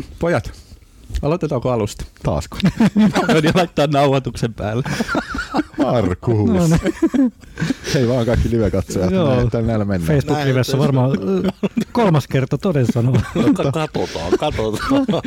[0.18, 0.52] Pojat,
[1.22, 2.04] aloitetaanko alusta?
[2.22, 2.58] Taasko?
[3.28, 4.82] Voin laittaa nauhoituksen päälle.
[5.78, 6.50] Markus.
[6.50, 7.32] No niin.
[7.94, 9.36] Hei vaan kaikki live-katsojat, Joo.
[9.36, 10.06] näin, näillä mennään.
[10.06, 11.52] Facebook-livessä varmaan äh,
[11.92, 13.20] kolmas kerta toden sanoa.
[13.54, 13.88] Katsotaan,
[14.38, 15.22] katsotaan.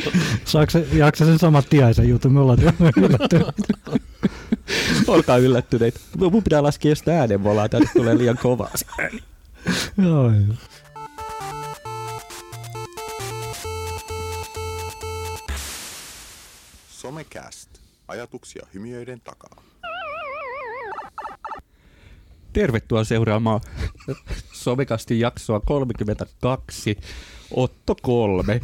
[0.45, 2.33] Saako se, jaksa sen saman tiaisen jutun?
[2.33, 2.59] Me ollaan
[2.97, 3.55] yllättyneet.
[5.07, 5.99] Olkaa yllättyneitä.
[6.17, 8.69] Mun pitää laskea jostain äänen, me ollaan tänne tulee liian kovaa.
[8.99, 9.19] ääni.
[9.97, 10.55] Joo, joo.
[17.05, 17.69] Somecast.
[18.07, 19.63] Ajatuksia hymiöiden takaa.
[22.53, 23.61] Tervetuloa seuraamaan
[24.53, 26.97] Somekastin jaksoa 32,
[27.51, 28.61] Otto 3.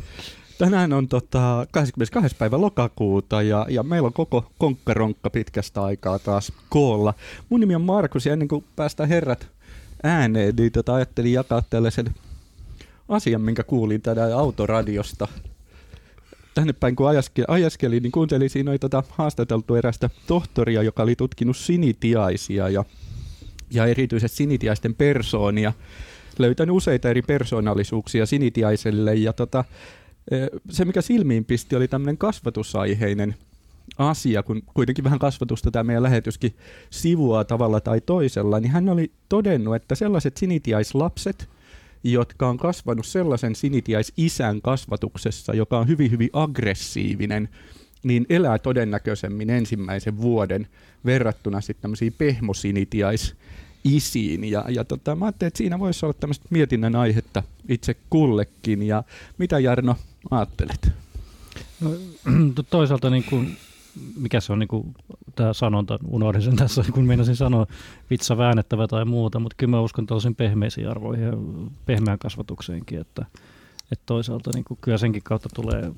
[0.58, 2.36] Tänään on tota 22.
[2.36, 7.14] päivä lokakuuta ja, ja meillä on koko konkkaronkka pitkästä aikaa taas koolla.
[7.50, 9.48] Mun nimi on Markus ja ennen kuin päästään herrat
[10.04, 12.16] ääneen, niin tota ajattelin jakaa tällaisen
[13.10, 15.28] asian, minkä kuulin tänään autoradiosta.
[16.54, 21.58] Tänne päin kun ajaskelin, ajaskelin niin kuuntelin oli tota haastateltu erästä tohtoria, joka oli tutkinut
[21.58, 22.86] sinitiaisia ja
[23.74, 25.74] ja erityisesti sinitiaisten persoonia.
[26.40, 29.64] Löytänyt useita eri persoonallisuuksia sinitiaiselle ja tota,
[30.32, 33.36] eh, se mikä silmiin pisti oli tämmöinen kasvatusaiheinen
[33.98, 36.56] asia, kun kuitenkin vähän kasvatusta tämä meidän lähetyskin
[36.90, 41.50] sivuaa tavalla tai toisella, niin hän oli todennut, että sellaiset sinitiaislapset,
[42.04, 47.50] jotka on kasvanut sellaisen sinitiaisisän kasvatuksessa, joka on hyvin hyvin aggressiivinen,
[48.04, 50.68] niin elää todennäköisemmin ensimmäisen vuoden
[51.06, 53.36] verrattuna sitten tämmöisiin pehmosinitiais
[53.84, 54.44] isiin.
[54.44, 58.84] Ja, ja tota, mä ajattelin, että siinä voisi olla tämmöistä mietinnän aihetta itse kullekin.
[58.84, 59.04] Ja
[59.38, 59.96] mitä Jarno
[60.32, 60.90] ajattelet?
[61.82, 61.90] No,
[62.56, 63.58] to- toisaalta niin kuin,
[64.16, 64.96] mikä se on niin kuin,
[65.36, 67.68] tämä sanonta, unohdin sen tässä, kun meinasin sanoa
[68.10, 71.34] vitsa väännettävä tai muuta, mutta kyllä mä uskon tällaisiin pehmeisiin arvoihin ja
[71.86, 73.26] pehmeään kasvatukseenkin, että,
[73.92, 75.92] että toisaalta niin kuin, kyllä senkin kautta tulee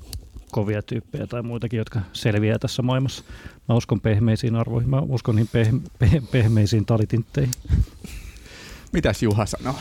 [0.50, 3.24] kovia tyyppejä tai muitakin, jotka selviää tässä maailmassa.
[3.68, 7.54] Mä uskon pehmeisiin arvoihin, mä uskon niin peh- peh- pehmeisiin talitintteihin.
[8.92, 9.74] Mitäs Juha sanoo?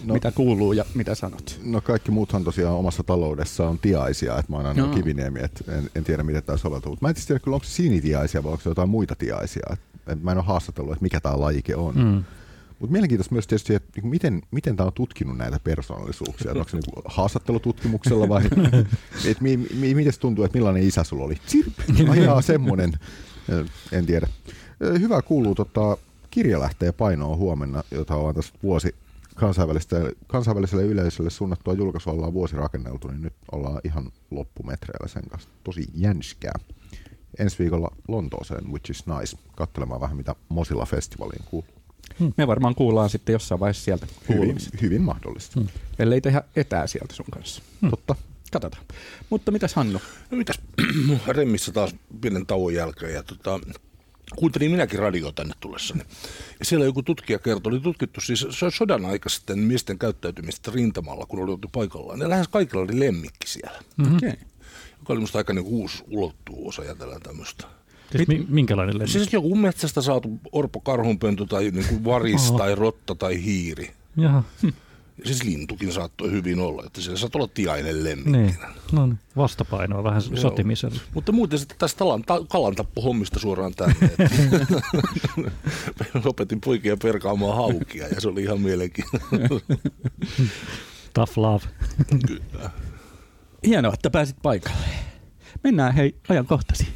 [0.00, 0.06] No.
[0.06, 0.14] No.
[0.14, 1.60] Mitä kuuluu ja mitä sanot?
[1.64, 4.94] No kaikki muuthan tosiaan omassa taloudessa on tiaisia, että mä oon aina Joo.
[4.94, 6.98] kiviniemi, että en, en tiedä miten tämä soveltuu.
[7.00, 9.66] Mä en tiedä kyllä, onko se sinitiaisia vai onko se jotain muita tiaisia.
[9.72, 11.94] Et, et mä en ole haastatellut, että mikä tämä lajike on.
[11.94, 12.24] Mm.
[12.80, 16.50] Mutta mielenkiintoista myös tietysti, että niinku miten, miten tämä on tutkinut näitä persoonallisuuksia.
[16.52, 18.42] Onko se niinku haastattelututkimuksella vai
[19.30, 21.34] et mi, mi, miten se tuntuu, että millainen isä sulla oli?
[21.46, 21.74] Tsirp,
[22.10, 22.92] ajaa semmonen.
[23.48, 24.28] Ö, En tiedä.
[24.82, 25.96] Ö, Hyvä kuuluu, tota,
[26.30, 28.94] kirja lähtee painoon huomenna, jota ollaan tässä vuosi
[29.40, 29.96] kansainvälistä,
[30.26, 35.48] kansainväliselle yleisölle suunnattua julkaisua ollaan vuosi rakenneltu, niin nyt ollaan ihan loppumetreillä sen kanssa.
[35.64, 36.52] Tosi jänskää.
[37.38, 41.70] Ensi viikolla Lontooseen, which is nice, katselemaan vähän mitä Mozilla Festivaliin kuuluu.
[42.36, 45.60] Me varmaan kuullaan sitten jossain vaiheessa sieltä Hyvin, hyvin mahdollista.
[45.60, 45.68] Hmm.
[45.98, 47.62] Ellei tehdä etää sieltä sun kanssa.
[47.90, 48.14] Totta.
[48.52, 48.84] Katsotaan.
[49.30, 50.00] Mutta mitäs Hannu?
[50.30, 50.60] No mitäs,
[51.28, 53.60] remmissä taas pienen tauon jälkeen ja tota,
[54.36, 56.02] kuuntelin minäkin radio tänne tullessani.
[56.58, 61.42] Ja siellä joku tutkija kertoi, oli tutkittu siis so- sodan aikaisten miesten käyttäytymistä rintamalla, kun
[61.42, 62.20] oli oltu paikallaan.
[62.20, 64.16] Ja lähes kaikilla oli lemmikki siellä, Mm-hmm.
[64.16, 64.32] Okay.
[64.98, 67.64] joka oli musta aika niin uusi ulottuvuus, ajatellaan tämmöistä.
[68.16, 69.18] Siis mi- minkälainen lemmikki?
[69.18, 73.90] Siis joku metsästä saatu orpo karhunpentu tai niin kuin varis tai rotta tai hiiri.
[74.16, 74.72] Jaha, Ja
[75.24, 78.30] siis lintukin saattoi hyvin olla, että siellä saattoi olla tiainen lemmikki.
[78.38, 78.56] niin.
[78.92, 80.36] No niin, vastapainoa vähän Joo.
[80.36, 81.00] sotimiselle.
[81.14, 83.96] Mutta muuten sitten tästä talan, ta, kalantappuhommista suoraan tänne.
[84.02, 84.80] että
[86.28, 89.30] Opetin poikia perkaamaan haukia ja se oli ihan mielenkiintoista.
[91.14, 91.64] Tough love.
[92.26, 92.70] Kyllä.
[93.66, 94.86] Hienoa, että pääsit paikalle.
[95.64, 96.88] Mennään hei ajankohtasi.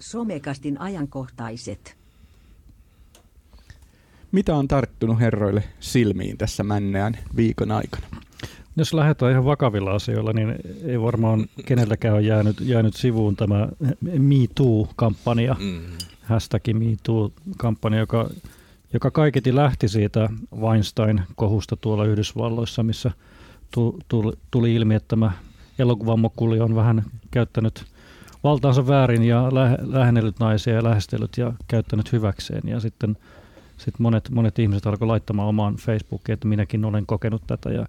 [0.00, 1.99] Somekastin ajankohtaiset.
[4.32, 8.06] Mitä on tarttunut herroille silmiin tässä männeän viikon aikana?
[8.76, 10.54] Jos lähdetään ihan vakavilla asioilla, niin
[10.84, 13.68] ei varmaan kenelläkään ole jäänyt, jäänyt sivuun tämä
[14.00, 15.80] Me Too-kampanja, Mm.
[16.22, 18.30] hashtag Me Too-kampanja, joka,
[18.92, 20.28] joka kaiketi lähti siitä
[20.60, 23.10] Weinstein-kohusta tuolla Yhdysvalloissa, missä
[23.70, 25.32] tu, tuli, tuli ilmi, että tämä
[25.78, 27.84] elokuvamokuli on vähän käyttänyt
[28.44, 32.62] valtaansa väärin ja lä, lähennellyt naisia ja lähestellyt ja käyttänyt hyväkseen.
[32.64, 33.16] Ja sitten
[33.80, 37.70] sit monet, monet ihmiset alkoi laittamaan omaan Facebookiin, että minäkin olen kokenut tätä.
[37.70, 37.86] Ja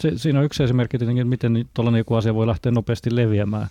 [0.00, 3.66] se, siinä on yksi esimerkki tietenkin, että miten tuollainen joku asia voi lähteä nopeasti leviämään.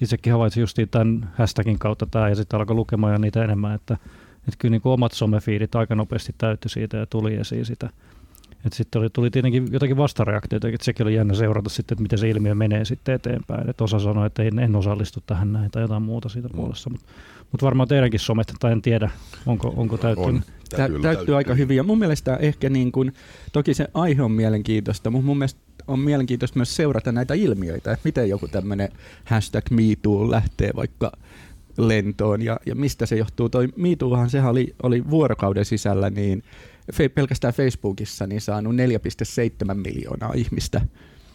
[0.00, 3.94] Itsekin havaitsin justiin tämän hashtagin kautta tämä ja sitten alkoi lukemaan jo niitä enemmän, että,
[4.38, 7.90] että kyllä niin kuin omat somefiidit aika nopeasti täyttyi siitä ja tuli esiin sitä.
[8.66, 12.18] Et sitten oli, tuli tietenkin jotakin vastareaktioita, että sekin oli jännä seurata sitten, että miten
[12.18, 13.70] se ilmiö menee sitten eteenpäin.
[13.70, 16.90] Et osa sanoi, että en, en osallistu tähän näin tai jotain muuta siitä puolesta.
[16.90, 17.06] Mutta
[17.52, 19.10] mut varmaan teidänkin somet, tai en tiedä,
[19.46, 20.34] onko, onko täyttynyt.
[20.34, 20.42] On.
[20.68, 21.02] Tä, Kyllä.
[21.02, 21.76] täyttyy aika hyvin.
[21.76, 23.12] Ja mun mielestä ehkä niin kuin,
[23.52, 28.04] toki se aihe on mielenkiintoista, mutta mun mielestä on mielenkiintoista myös seurata näitä ilmiöitä, että
[28.04, 28.88] miten joku tämmöinen
[29.24, 31.12] hashtag MeToo lähtee vaikka
[31.78, 33.48] lentoon ja, ja mistä se johtuu.
[33.48, 36.42] Toi MeToohan sehän oli, oli vuorokauden sisällä niin
[36.92, 38.74] fe, pelkästään Facebookissa niin saanut
[39.68, 40.80] 4,7 miljoonaa ihmistä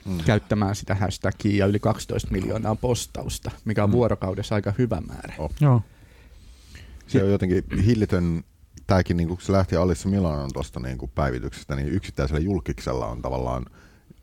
[0.05, 0.17] mm.
[0.25, 3.93] käyttämään sitä hashtagia ja yli 12 miljoonaa postausta, mikä on mm.
[3.93, 5.35] vuorokaudessa aika hyvä määrä.
[5.37, 5.51] Oh.
[5.61, 5.81] Joo.
[7.07, 8.43] Se on jotenkin hillitön,
[8.87, 13.65] tämäkin niin kun se lähti Alissa Milanon tuosta niin päivityksestä, niin yksittäisellä julkiksella on tavallaan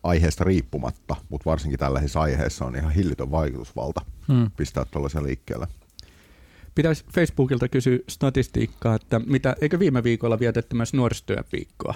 [0.03, 4.50] aiheesta riippumatta, mutta varsinkin tällaisessa aiheessa on ihan hillitön vaikutusvalta hmm.
[4.56, 5.67] pistää tuollaisen liikkeelle.
[6.75, 11.94] Pitäisi Facebookilta kysyä statistiikkaa, että mitä, eikö viime viikolla vietetty myös nuorisotyöviikkoa?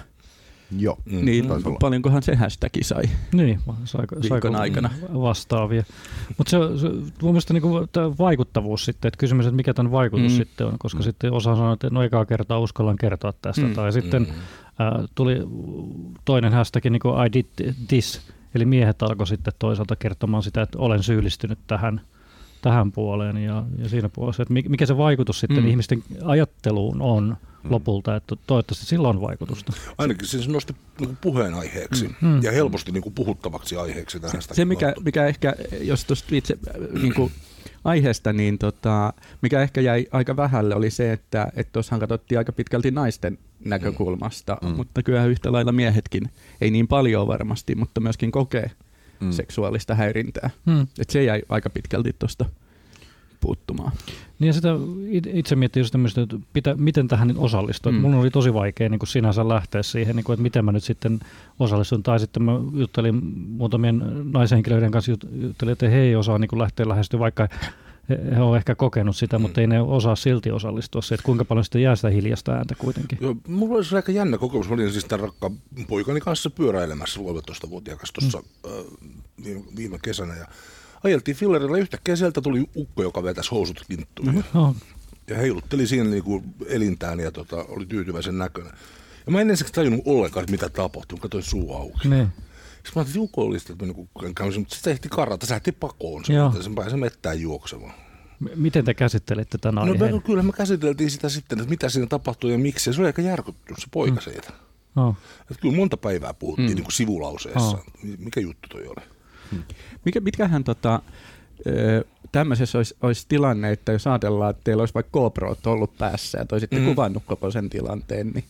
[0.77, 0.97] Joo.
[1.05, 1.25] Mm.
[1.25, 1.45] Niin
[1.79, 5.83] paljonkohan se hashtag sai niin, saiko, saiko aikana vastaavia.
[6.37, 6.87] Mutta se, se
[7.21, 7.69] mun mielestä niinku,
[8.19, 10.37] vaikuttavuus sitten, että kysymys, että mikä tämän vaikutus mm.
[10.37, 11.03] sitten on, koska mm.
[11.03, 13.73] sitten osa sanoo, että no ekaa kertaa uskallan kertoa tästä, mm.
[13.73, 14.29] tai sitten mm.
[14.29, 15.39] äh, tuli
[16.25, 18.21] toinen hashtag, niin kuin I did this,
[18.55, 22.01] eli miehet alkoi sitten toisaalta kertomaan sitä, että olen syyllistynyt tähän–
[22.65, 25.69] tähän puoleen ja, ja siinä puolessa, että mikä se vaikutus sitten mm.
[25.69, 27.71] ihmisten ajatteluun on mm.
[27.71, 29.73] lopulta, että toivottavasti sillä on vaikutusta.
[29.97, 32.27] Ainakin siis nosti niin puheenaiheeksi mm.
[32.27, 32.43] mm.
[32.43, 34.41] ja helposti niin kuin puhuttavaksi aiheeksi tähän.
[34.41, 36.57] Se, mikä, mikä ehkä, jos tuosta itse
[37.01, 37.31] niin kuin
[37.83, 42.91] aiheesta, niin tota, mikä ehkä jäi aika vähälle oli se, että tuossahan katsottiin aika pitkälti
[42.91, 44.67] naisten näkökulmasta, mm.
[44.67, 46.29] mutta kyllä yhtä lailla miehetkin,
[46.61, 48.71] ei niin paljon varmasti, mutta myöskin kokee
[49.19, 49.31] mm.
[49.31, 50.49] seksuaalista häirintää.
[50.65, 50.87] Mm.
[50.99, 52.45] Et se jäi aika pitkälti tuosta
[53.41, 53.91] puuttumaan.
[54.39, 54.69] Niin ja sitä
[55.33, 57.91] itse miettii just tämmöistä, että pitä, miten tähän nyt osallistua.
[57.91, 57.97] Mm.
[57.97, 60.83] Mulla oli tosi vaikea niin kuin sinänsä lähteä siihen, niin kuin, että miten mä nyt
[60.83, 61.19] sitten
[61.59, 62.03] osallistun.
[62.03, 63.15] Tai sitten mä juttelin
[63.47, 64.01] muutamien
[64.33, 67.47] naishenkilöiden kanssa, juttelin, että he ei osaa niin kuin lähteä lähestyä, vaikka
[68.09, 69.41] he ovat ehkä kokenut sitä, mm.
[69.41, 72.75] mutta ei ne osaa silti osallistua se, että kuinka paljon sitten jää sitä hiljasta ääntä
[72.75, 73.17] kuitenkin.
[73.21, 74.69] Joo, mulla olisi aika jännä kokemus.
[74.69, 75.57] Mä olin siis tämän rakkaan
[75.87, 78.71] poikani kanssa pyöräilemässä 13-vuotiaakas tuossa mm.
[78.71, 78.85] äh,
[79.43, 80.47] viime, viime kesänä ja
[81.03, 84.35] ajeltiin fillerilla yhtäkkiä sieltä tuli ukko, joka vetäisi housut kinttuun.
[84.35, 84.61] Mm-hmm.
[84.61, 84.75] Oh.
[85.29, 88.73] Ja heilutteli siinä niinku elintään ja tota, oli tyytyväisen näköinen.
[89.25, 92.07] Ja mä en ensiksi tajunnut ollenkaan, mitä tapahtui, katsoin suu auki.
[92.07, 92.27] Ne.
[92.85, 95.71] Sitten mä ajattelin, että oli että mä niinku käyn, mutta sitten ehti karata, se ehti
[95.71, 97.93] pakoon, se, sen pääsi mettään juoksemaan.
[98.55, 100.11] Miten te käsittelitte tämän no, aiheen?
[100.11, 102.89] No, kyllä me käsiteltiin sitä sitten, että mitä siinä tapahtui ja miksi.
[102.89, 104.21] Ja se oli aika järkyttynyt se poika mm.
[104.21, 104.53] siitä.
[104.95, 105.15] Oh.
[105.41, 106.75] Että kyllä monta päivää puhuttiin mm.
[106.75, 107.59] niin kuin sivulauseessa.
[107.59, 107.85] Oh.
[108.17, 109.05] Mikä juttu toi oli?
[109.51, 109.63] Hmm.
[110.05, 111.01] Mikä, mitkähän tota,
[112.31, 116.45] tämmöisessä olisi, olisi tilanne, että jos ajatellaan, että teillä olisi vaikka GoPro ollut päässä ja
[116.45, 116.85] toisitte mm.
[116.85, 118.45] kuvannut koko sen tilanteen, niin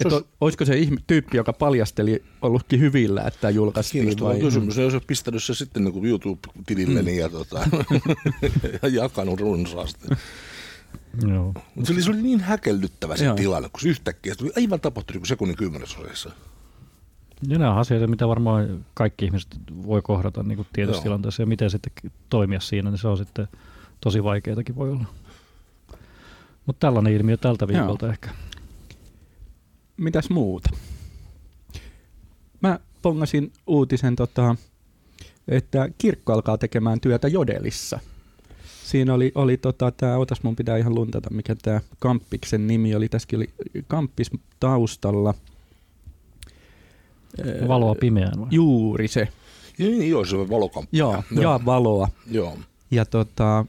[0.00, 0.28] että olisi...
[0.40, 4.02] olisiko se ihme, tyyppi, joka paljasteli, ollutkin hyvillä, että julkaistiin?
[4.04, 4.40] Kiinnostava vai?
[4.40, 4.76] kysymys.
[4.76, 7.08] Jos olisi pistänyt se sitten niin YouTube-tilille mm.
[7.08, 7.60] ja, tota,
[8.82, 10.08] ja jakanut runsaasti.
[11.28, 11.54] Joo.
[11.74, 13.34] Mutta se oli, se oli niin häkellyttävä se Joo.
[13.36, 16.30] tilanne, kun se yhtäkkiä se tuli aivan tapahtui niin sekunnin kymmenesosassa.
[17.48, 19.56] Ja nämä on asioita, mitä varmaan kaikki ihmiset
[19.86, 21.02] voi kohdata niin kuin tietyssä Joo.
[21.02, 21.92] tilanteessa ja miten sitten
[22.30, 23.48] toimia siinä, niin se on sitten
[24.00, 25.04] tosi vaikeatakin voi olla.
[26.66, 28.12] Mutta tällainen ilmiö tältä viikolta Joo.
[28.12, 28.30] ehkä.
[29.96, 30.70] Mitäs muuta?
[32.60, 34.56] Mä pongasin uutisen, tota,
[35.48, 37.98] että kirkko alkaa tekemään työtä Jodelissa.
[38.84, 43.08] Siinä oli, oli tota, tämä, otas mun pitää ihan luntata, mikä tämä Kamppiksen nimi oli.
[43.08, 43.48] Tässäkin oli
[43.88, 45.34] Kamppis taustalla–
[47.68, 48.48] Valoa pimeään vai?
[48.50, 49.28] Juuri se.
[49.78, 50.98] Niin, joo, se on valokampanja.
[50.98, 51.42] Joo, joo.
[51.42, 52.08] ja valoa.
[52.30, 52.58] Joo.
[52.90, 53.64] Ja tota,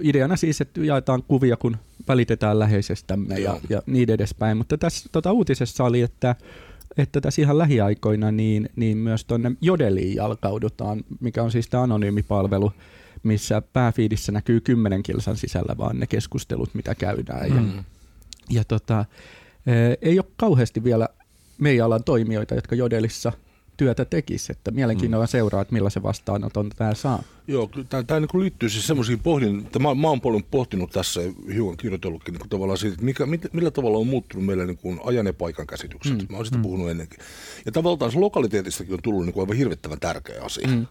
[0.00, 1.76] ideana siis, että jaetaan kuvia, kun
[2.08, 4.56] välitetään läheisestämme ja, ja niin edespäin.
[4.56, 6.34] Mutta tässä tota, uutisessa oli, että,
[6.96, 12.72] että tässä ihan lähiaikoina niin, niin myös tuonne Jodeliin jalkaudutaan, mikä on siis tämä anonyymipalvelu,
[13.22, 17.52] missä pääfiidissä näkyy kymmenen kilsan sisällä vaan ne keskustelut, mitä käydään.
[17.52, 17.76] Mm.
[17.76, 17.82] Ja,
[18.50, 19.04] ja tota,
[20.02, 21.08] ei ole kauheasti vielä
[21.58, 23.32] meidän alan toimijoita, jotka Jodelissa
[23.78, 25.28] työtä tekisi, että mielenkiinnolla mm.
[25.28, 27.22] seuraa, että millaisen vastaanoton tämä saa.
[27.46, 31.20] Joo, tämä niin liittyy siis semmoisiin pohdin, että mä, mä oon paljon pohtinut tässä
[31.54, 35.26] hiukan kirjoitellutkin niin tavallaan siitä, että mikä, millä tavalla on muuttunut meillä niin kuin ajan
[35.26, 36.18] ja paikan käsitykset.
[36.18, 36.26] Mm.
[36.30, 36.62] Mä oon siitä mm.
[36.62, 37.18] puhunut ennenkin.
[37.66, 40.68] Ja tavallaan se lokaliteetistakin on tullut niin kuin aivan hirvittävän tärkeä asia.
[40.68, 40.86] Mm.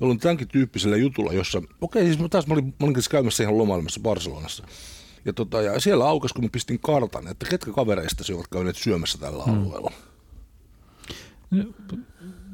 [0.00, 3.58] Jolloin tämänkin tyyppisellä jutulla, jossa, okei, okay, siis taas mä olin, mä olin käymässä ihan
[3.58, 4.64] lomailemassa Barcelonassa.
[5.24, 8.76] Ja, tota, ja siellä aukesi, kun mä pistin kartan, että ketkä kavereista se ovat käyneet
[8.76, 9.54] syömässä tällä hmm.
[9.54, 9.92] alueella.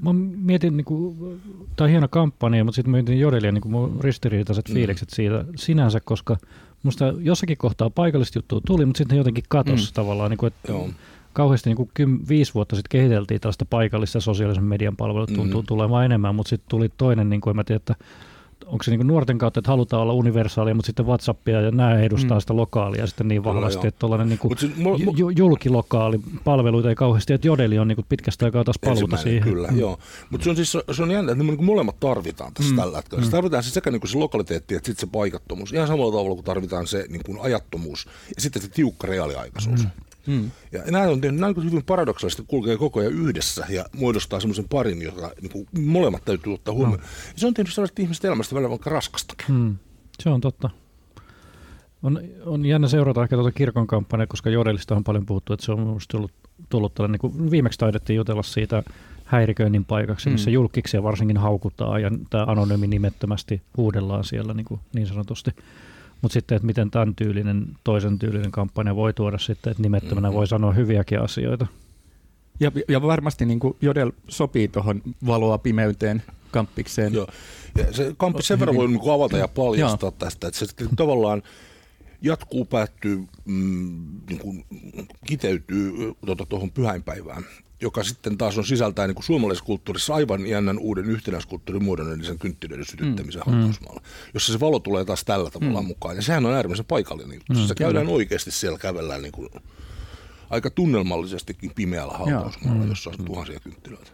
[0.03, 1.17] Mä mietin, niin kuin,
[1.77, 4.75] tämä on hieno kampanja, mutta sitten mietin Jodelia niin kuin ristiriitaiset mm.
[4.75, 6.37] fiilikset siitä sinänsä, koska
[6.83, 9.95] musta jossakin kohtaa paikallista juttua tuli, mutta sitten jotenkin katosi mm.
[9.95, 10.91] tavallaan, niin kuin, että Joo.
[11.33, 15.67] kauheasti niin kuin kym, viisi vuotta sitten kehiteltiin tällaista paikallista sosiaalisen median palvelua, tuntuu mm.
[15.67, 17.95] tulemaan enemmän, mutta sitten tuli toinen, niin kuin, en mä tiedä, että
[18.73, 22.37] onko se niin nuorten kautta, että halutaan olla universaalia, mutta sitten Whatsappia ja nämä edustaa
[22.37, 22.41] mm.
[22.41, 24.73] sitä lokaalia sitten niin vahvasti, että tuollainen niin siis
[25.17, 29.43] ju, julkilokaali palveluita ei kauheasti, että Jodeli on niin pitkästä aikaa taas paluuta siihen.
[29.43, 29.79] Kyllä, mm.
[29.79, 29.99] joo.
[30.31, 32.77] Mutta se on siis se on jännä, että niin molemmat tarvitaan tässä mm.
[32.77, 33.25] tällä hetkellä.
[33.25, 33.31] Mm.
[33.31, 35.73] tarvitaan se sekä niin kuin se lokaliteetti että sitten se paikattomuus.
[35.73, 39.85] Ihan samalla tavalla kuin tarvitaan se niin kuin ajattomuus ja sitten se tiukka reaaliaikaisuus.
[39.85, 39.91] Mm.
[40.27, 40.51] Mm.
[40.73, 45.03] Ja nämä on, nämä on hyvin paradoksaalisesti kulkee koko ajan yhdessä ja muodostaa semmoisen parin,
[45.03, 47.01] joka niin kuin molemmat täytyy ottaa huomioon.
[47.01, 47.07] No.
[47.07, 49.55] Ja se on tehnyt sellaista ihmisten elämästä välillä vaikka raskastakin.
[49.55, 49.77] Mm.
[50.21, 50.71] Se on totta.
[52.03, 55.73] On, on jännä seurata ehkä tuota kirkon kampanjaa, koska Jodelista on paljon puhuttu, että se
[55.73, 56.33] on minusta tullut,
[56.69, 58.83] tullut tällainen, niin kuin viimeksi taidettiin jutella siitä
[59.25, 60.55] häiriköinnin paikaksi, missä Mm.
[60.55, 65.51] julkiksia varsinkin haukutaan ja tämä anonyymi nimettömästi huudellaan siellä niin, kuin niin sanotusti.
[66.23, 70.37] Mutta sitten, että miten tämän tyylinen, toisen tyylinen kampanja voi tuoda sitten, että nimettömänä Mhm.
[70.37, 71.67] voi sanoa hyviäkin asioita.
[72.61, 77.13] Ja, ja varmasti niin kuin Jodel sopii tuohon valoa pimeyteen kamppikseen.
[77.15, 77.27] Joo.
[77.79, 81.43] Ja se kamppi sen verran voi niin kuin avata ja paljastaa tästä, että se tavallaan
[82.23, 84.65] jatkuu, päättyy, mm, niin kuin
[85.27, 85.93] kiteytyy
[86.27, 87.45] tuota, tuohon pyhäinpäivään,
[87.83, 92.25] joka sitten taas on sisältää niin kuin suomalaisessa kulttuurissa aivan jännän uuden yhtenäiskulttuurin muodon, eli
[92.25, 93.53] sen kynttilöiden sytyttämisen mm.
[93.53, 94.03] hautausmaalla,
[94.35, 95.87] jossa se valo tulee taas tällä tavalla mm.
[95.87, 96.17] mukaan.
[96.17, 97.53] Ja sehän on äärimmäisen paikallinen juttu.
[97.53, 99.49] Mm, se käydään oikeasti siellä kävellään niin kuin,
[100.51, 104.11] aika tunnelmallisestikin pimeällä hautausmaalla, jossa on tuhansia kynttilöitä.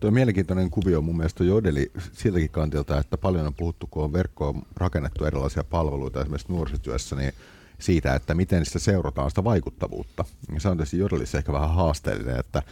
[0.00, 4.12] Tuo on mielenkiintoinen kuvio mun mielestä Jodeli siltäkin kantilta, että paljon on puhuttu, kun on
[4.12, 7.32] verkkoon rakennettu erilaisia palveluita esimerkiksi nuorisotyössä, niin
[7.78, 10.24] siitä, että miten sitä seurataan sitä vaikuttavuutta.
[10.54, 12.62] Ja se on tietysti Jodelissa ehkä vähän haasteellinen, että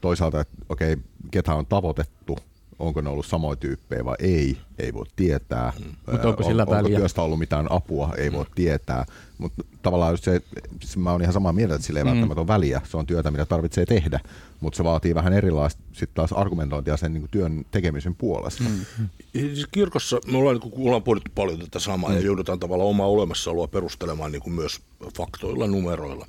[0.00, 0.96] toisaalta, että okei,
[1.30, 2.38] ketä on tavoitettu,
[2.78, 5.72] onko ne ollut samoja tyyppejä vai ei, ei voi tietää.
[6.12, 9.04] Mutta onko sillä on, onko työstä ollut mitään apua, ei voi tietää.
[9.38, 10.40] Mutta tavallaan just se,
[10.80, 12.10] siis mä oon ihan samaa mieltä, että sillä ei Mm.
[12.10, 12.80] välttämättä ole väliä.
[12.90, 14.20] Se on työtä, mitä tarvitsee tehdä,
[14.60, 18.64] mutta se vaatii vähän erilaista sit taas argumentointia sen niin työn tekemisen puolesta.
[18.64, 19.08] Mm.
[19.32, 22.16] Siis kirkossa me ollaan, niin kuin, ollaan pohdittu paljon tätä samaa mm.
[22.16, 24.80] ja joudutaan tavallaan omaa olemassaoloa perustelemaan niin kuin myös
[25.16, 26.26] faktoilla, numeroilla.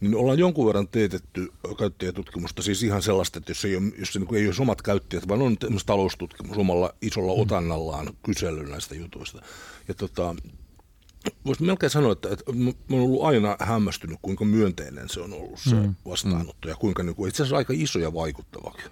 [0.00, 4.18] Niin ollaan jonkun verran teetetty käyttäjätutkimusta, siis ihan sellaista, että jos ei ole, jos se
[4.18, 8.94] niin kuin ei ole omat käyttäjät, vaan on tämmöistä taloustutkimus omalla isolla otannallaan kysely näistä
[8.94, 9.42] jutuista.
[9.88, 10.34] Ja tota,
[11.46, 15.32] Voisi melkein sanoa, että, että mä mä oon ollut aina hämmästynyt, kuinka myönteinen se on
[15.32, 15.94] ollut se mm.
[16.06, 18.90] vastaanotto ja kuinka niin kuin, itse asiassa aika iso ja vaikuttavakin.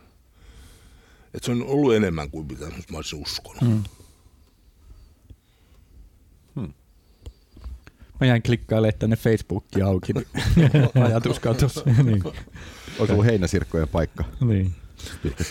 [1.35, 3.63] Että se on ollut enemmän kuin mitä mä olisin uskonut.
[3.63, 3.83] Mm.
[8.21, 10.27] Mä jäin klikkailemaan tänne Facebookiin auki, niin
[11.05, 11.81] ajatus katosi.
[12.05, 12.23] niin.
[12.99, 14.25] Olisi ollut heinäsirkkojen paikka.
[14.41, 14.73] niin.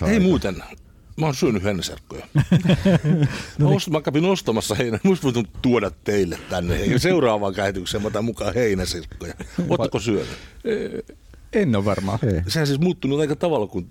[0.01, 0.19] aikaa.
[0.19, 0.63] muuten,
[1.17, 2.27] mä oon syönyt heinäserkkoja.
[3.59, 6.85] mä, ost, mä kävin ostamassa heinä, musta voisin tuoda teille tänne.
[6.85, 9.33] Ja seuraavaan käsitykseen mä otan mukaan heinäsirkkoja.
[9.69, 10.37] Ootteko syönyt?
[11.53, 12.19] En ole varmaan.
[12.23, 12.41] Ei.
[12.47, 13.87] Sehän siis muuttunut aika tavalla, kun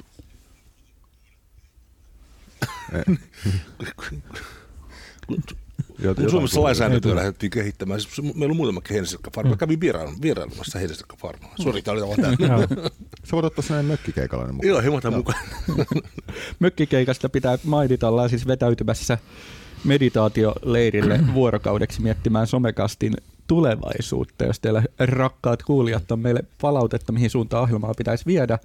[5.27, 5.43] Kun
[6.09, 9.51] jotain Suomessa lainsäädäntöä lähdettiin kehittämään, siis meillä on muutama heinäsirkkafarma.
[9.51, 9.59] Mm.
[9.59, 11.55] Kävin vierailu, vierailemassa heinäsirkkafarmaa.
[11.63, 12.37] Sori, tämä oli aivan.
[12.39, 12.91] Joo.
[13.25, 14.69] Sä voit ottaa sellainen mökkikeikalainen mukaan.
[14.69, 15.45] Joo, himotan mukaan.
[16.61, 19.19] Mökkikeikasta pitää mainita, ollaan siis vetäytymässä
[19.85, 23.17] meditaatioleirille vuorokaudeksi miettimään somekastin
[23.47, 24.45] tulevaisuutta.
[24.45, 28.59] Jos teillä rakkaat kuulijat on meille palautetta, mihin suuntaan ohjelmaa pitäisi viedä,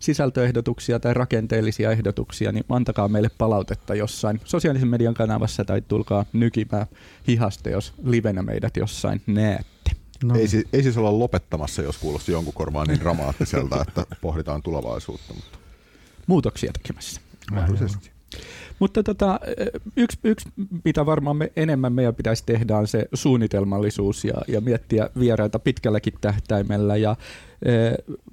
[0.00, 6.86] sisältöehdotuksia tai rakenteellisia ehdotuksia, niin antakaa meille palautetta jossain sosiaalisen median kanavassa tai tulkaa nykimään
[7.28, 9.90] hihasta, jos livenä meidät jossain näette.
[10.24, 14.62] No, Ei, siis, ei siis olla lopettamassa, jos kuulosti jonkun korvaan niin dramaattiselta, että pohditaan
[14.62, 15.58] tulevaisuutta, mutta
[16.26, 17.20] Muutoksia tekemässä.
[17.52, 18.10] mahdollisesti.
[18.78, 19.40] Mutta tota,
[19.96, 20.48] yksi, yksi,
[20.84, 26.12] mitä varmaan me enemmän meidän pitäisi tehdä, on se suunnitelmallisuus ja, ja miettiä vieraita pitkälläkin
[26.20, 26.96] tähtäimellä.
[26.96, 27.16] Ja,
[27.62, 27.72] e,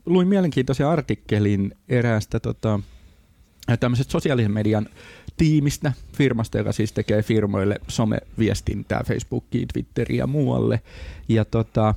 [0.06, 2.80] luin mielenkiintoisen artikkelin eräästä tota,
[3.80, 4.90] tämmöisestä sosiaalisen median
[5.38, 10.82] tiimistä, firmasta, joka siis tekee firmoille someviestintää Facebookiin, Twitteriin ja muualle.
[11.30, 11.96] Ja tota,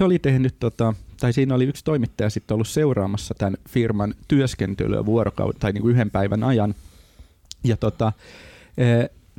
[0.00, 5.06] he oli tehnyt, tota, tai siinä oli yksi toimittaja sitten ollut seuraamassa tämän firman työskentelyä
[5.06, 6.74] vuorokauden tai niin kuin yhden päivän ajan.
[7.68, 8.12] Ja tota,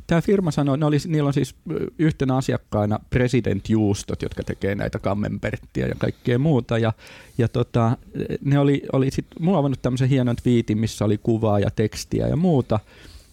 [0.06, 1.54] tämä firma sanoi, ne oli, niillä on siis
[1.98, 6.78] yhtenä asiakkaana President Juustot, jotka tekee näitä kammenperttiä ja kaikkea muuta.
[6.78, 6.92] Ja,
[7.38, 7.96] ja tota,
[8.44, 12.80] ne oli, oli sit muovannut tämmöisen hienon twiitin, missä oli kuvaa ja tekstiä ja muuta.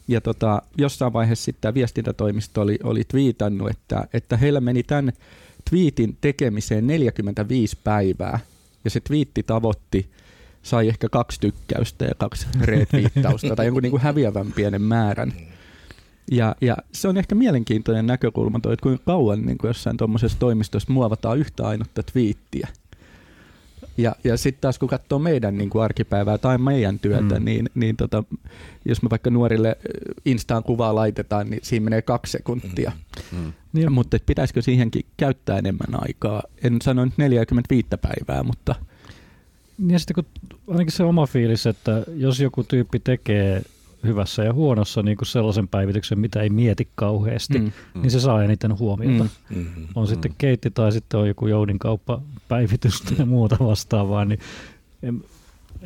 [0.07, 5.13] Ja tota, jossain vaiheessa sitten tämä viestintätoimisto oli, oli twiitannut, että, että heillä meni tämän
[5.69, 8.39] twiitin tekemiseen 45 päivää.
[8.83, 10.09] Ja se twiitti tavoitti,
[10.63, 15.33] sai ehkä kaksi tykkäystä ja kaksi retweettausta tai jonkun niin kuin häviävän pienen määrän.
[16.31, 20.39] Ja, ja se on ehkä mielenkiintoinen näkökulma toi, että kuinka kauan niin kuin jossain tuommoisessa
[20.39, 22.67] toimistossa muovataan yhtä ainutta twiittiä.
[23.97, 27.45] Ja, ja sitten taas kun katsoo meidän niin kuin arkipäivää tai meidän työtä, Mm.
[27.45, 28.23] niin, niin tota,
[28.85, 29.89] jos me vaikka nuorille ö,
[30.25, 32.91] Instaan kuvaa laitetaan, niin siinä menee kaksi sekuntia.
[33.31, 33.53] Mm.
[33.73, 36.43] Niin, Mutta et pitäisikö siihenkin käyttää enemmän aikaa?
[36.63, 38.75] En sano nyt 45 päivää, mutta
[39.77, 40.25] Niin ja sitten kun
[40.67, 43.61] ainakin se oma fiilis, että jos joku tyyppi tekee
[44.03, 47.71] hyvässä ja huonossa niin kuin sellaisen päivityksen, mitä ei mieti kauheasti, mm.
[47.93, 49.23] mm, niin se saa eniten huomiota.
[49.23, 49.29] Mm.
[49.49, 49.63] Mm.
[49.63, 49.87] Mm-hmm.
[49.95, 50.07] On mm.
[50.07, 54.39] sitten keitti tai sitten on joku Joudin kauppapäivitystä ja muuta vastaavaa, niin
[55.03, 55.23] en,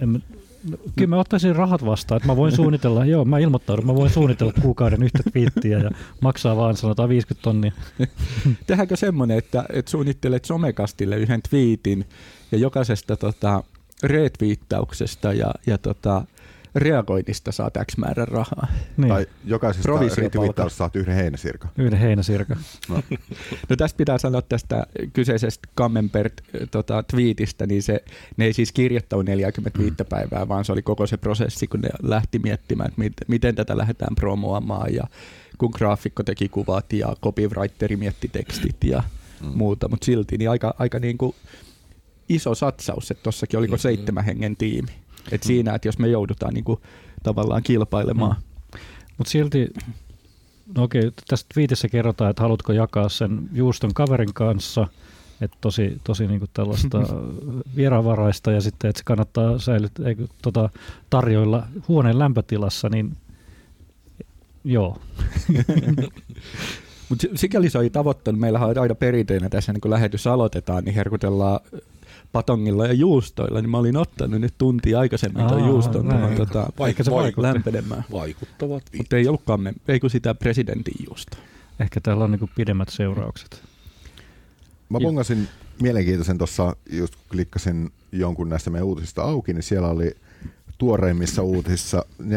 [0.01, 0.23] en,
[0.69, 4.09] no, kyllä mä ottaisin rahat vastaan, että mä voin suunnitella, joo mä ilmoittaudun, mä voin
[4.09, 7.71] suunnitella kuukauden yhtä twiittiä ja maksaa vaan sanotaan 50 tonnia.
[8.67, 12.05] tehdäänkö semmoinen, että, että suunnittelet somekastille yhden twiitin
[12.51, 13.63] ja jokaisesta tota,
[14.03, 16.25] retweettauksesta ja, ja tota,
[16.75, 18.67] reagoinnista saat X määrän rahaa.
[18.97, 21.71] Niin, Tai jokaisesta retweettausta saat yhden heinäsirkan.
[21.77, 22.55] yhden heinäsirka.
[23.69, 26.33] No tästä pitää sanoa tästä kyseisestä Camembert
[26.71, 28.03] tota, twiitistä, niin se,
[28.37, 30.05] ne ei siis kirjoittanut 45 mm.
[30.09, 33.77] päivää, vaan se oli koko se prosessi, kun ne lähti miettimään, että mit, miten tätä
[33.77, 35.03] lähdetään promoamaan ja
[35.57, 39.03] kun graafikko teki kuvat ja copywriteri mietti tekstit ja
[39.41, 39.47] mm.
[39.47, 41.35] muuta, mutta silti niin aika, aika niin kuin
[42.35, 43.79] iso satsaus, että tuossakin oliko Mm.
[43.79, 44.91] seitsemän hengen tiimi.
[45.31, 46.79] Et siinä, että jos me joudutaan niin kuin
[47.23, 48.35] tavallaan kilpailemaan.
[49.17, 49.67] Mutta silti,
[50.75, 54.87] no okei, tässä twiitissä kerrotaan, että haluatko jakaa sen juuston kaverin kanssa,
[55.41, 56.99] että tosi, tosi niinku tällaista
[57.75, 60.69] vieraanvaraista ja sitten, että se kannattaa säilyt, eikö, tota,
[61.09, 63.17] tarjoilla huoneen lämpötilassa, niin
[64.63, 64.97] joo.
[67.09, 68.39] Mutta sikäli se oli tavoittanut.
[68.41, 71.59] Meillähän on aina perinteinä tässä, niin kun lähetys aloitetaan, niin herkutellaan
[72.31, 77.03] patongilla ja juustoilla, niin mä olin ottanut nyt tuntia aikaisemmin tuon juuston tuohon tota, Eikä
[77.03, 77.47] se vaikuta.
[77.47, 78.03] lämpenemään.
[78.11, 81.37] Vaikuttavat Mutta ei ollutkaan me, ei kun sitä presidentin juusta.
[81.79, 83.63] Ehkä täällä on niinku pidemmät seuraukset.
[84.89, 85.09] Mä Joo.
[85.09, 85.47] bongasin
[85.81, 90.15] mielenkiintoisen tuossa, just kun klikkasin jonkun näistä meidän uutisista auki, niin siellä oli
[90.77, 92.27] tuoreimmissa uutisissa 14.05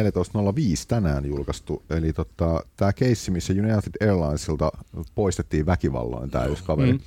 [0.88, 1.82] tänään julkaistu.
[1.90, 4.72] Eli tota, tämä keissi, missä United Airlinesilta
[5.14, 6.92] poistettiin väkivalloin tämä yksi kaveri.
[6.92, 6.98] Mm.
[6.98, 7.04] Mm.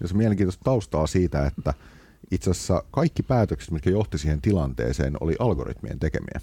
[0.00, 1.74] Ja se on mielenkiintoista taustaa siitä, että
[2.30, 6.40] itse asiassa kaikki päätökset, mitkä johti siihen tilanteeseen, oli algoritmien tekemiä.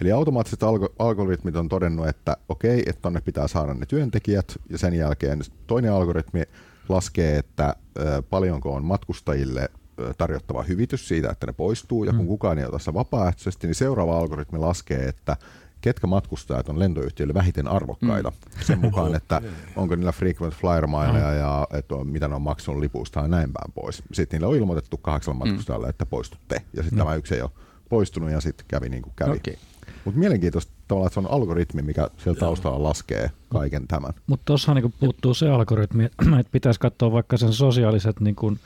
[0.00, 4.78] Eli automaattiset algo- algoritmit on todennut, että okei, että tonne pitää saada ne työntekijät, ja
[4.78, 6.42] sen jälkeen toinen algoritmi
[6.88, 9.68] laskee, että ö, paljonko on matkustajille
[10.00, 12.26] ö, tarjottava hyvitys siitä, että ne poistuu, ja kun Mm.
[12.26, 15.36] kukaan ei ota sitä vapaaehtoisesti, niin seuraava algoritmi laskee, että
[15.82, 18.30] ketkä matkustajat on lentoyhtiöille vähiten arvokkaita.
[18.30, 18.62] Mm.
[18.62, 19.42] Sen mukaan, että
[19.76, 23.52] onko niillä frequent flyer mileja ja että on, mitä ne on maksanut lipusta ja näin
[23.52, 24.02] päin pois.
[24.12, 26.54] Sitten niille on ilmoitettu kahdeksalla matkustajalle, että poistutte.
[26.76, 27.04] Ja sitten Mm.
[27.04, 27.50] tämä yksi ei ole
[27.88, 29.36] poistunut ja sitten kävi niin kuin kävi.
[29.36, 29.58] Okei.
[30.04, 34.12] Mutta mielenkiintoista tavallaan, että se on algoritmi, mikä siellä taustalla laskee kaiken tämän.
[34.26, 36.04] Mutta tuossahan niinku puuttuu se algoritmi,
[36.40, 38.56] että pitäisi katsoa vaikka sen sosiaaliset niinku,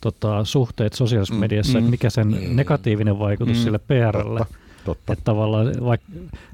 [0.00, 2.56] tota, suhteet sosiaalisessa Mm, mediassa, mm, että mikä sen mm.
[2.56, 4.38] negatiivinen vaikutus Mm, sille PRlle.
[4.38, 4.54] Totta,
[4.84, 5.12] totta.
[5.12, 6.06] Että tavallaan, vaikka,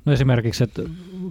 [0.05, 0.83] no esimerkiksi, että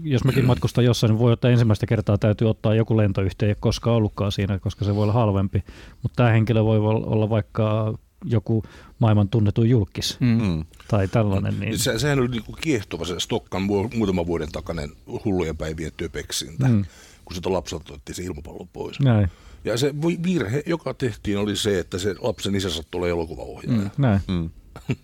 [0.03, 3.57] jos mäkin matkustan jossain, niin voi ottaa ensimmäistä kertaa täytyy ottaa joku lentoyhtiö, ei ole
[3.59, 5.63] koskaan ollutkaan siinä, koska se voi olla halvempi.
[6.03, 7.93] Mutta tämä henkilö voi olla vaikka
[8.25, 8.63] joku
[8.99, 10.41] maailman tunnettu julkis Mm.
[10.41, 10.65] Mm.
[10.87, 11.59] tai tällainen.
[11.59, 14.89] Niin, Se, sehän oli niinku kiehtova se Stokkan mu- muutaman vuoden takainen
[15.25, 16.73] hullujen päivien työpeksintä, Mm.
[16.73, 16.85] mm.
[17.25, 18.99] kun sitä lapselta otettiin se ilmapallo pois.
[18.99, 19.27] näin,
[19.63, 23.81] Ja se virhe, joka tehtiin, oli se, että se lapsen isä sattui olla elokuvaohjaaja.
[23.81, 24.21] mm, näin.
[24.27, 24.49] Mm.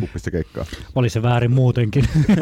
[0.00, 0.64] Kuppista keikkaa.
[0.94, 2.04] Oli se väärin muutenkin.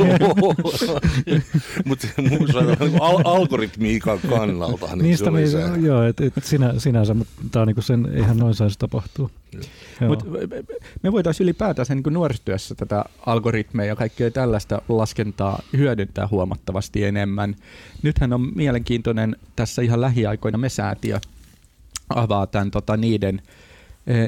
[1.84, 5.62] Mutta niin al- algoritmiikan kannalta, niin Niistä se oli me, se.
[5.80, 9.30] joo, et, et sinä, sinänsä, mutta niinku sen, eihän noin saisi tapahtua.
[10.08, 10.24] Mut
[11.02, 17.56] me voitaisiin ylipäätänsä niin nuorisotyössä tätä algoritmeja ja kaikkea tällaista laskentaa hyödyntää huomattavasti enemmän.
[18.02, 21.20] Nythän on mielenkiintoinen tässä ihan lähiaikoina me säätiö
[22.14, 23.42] avaa tämän tota, niiden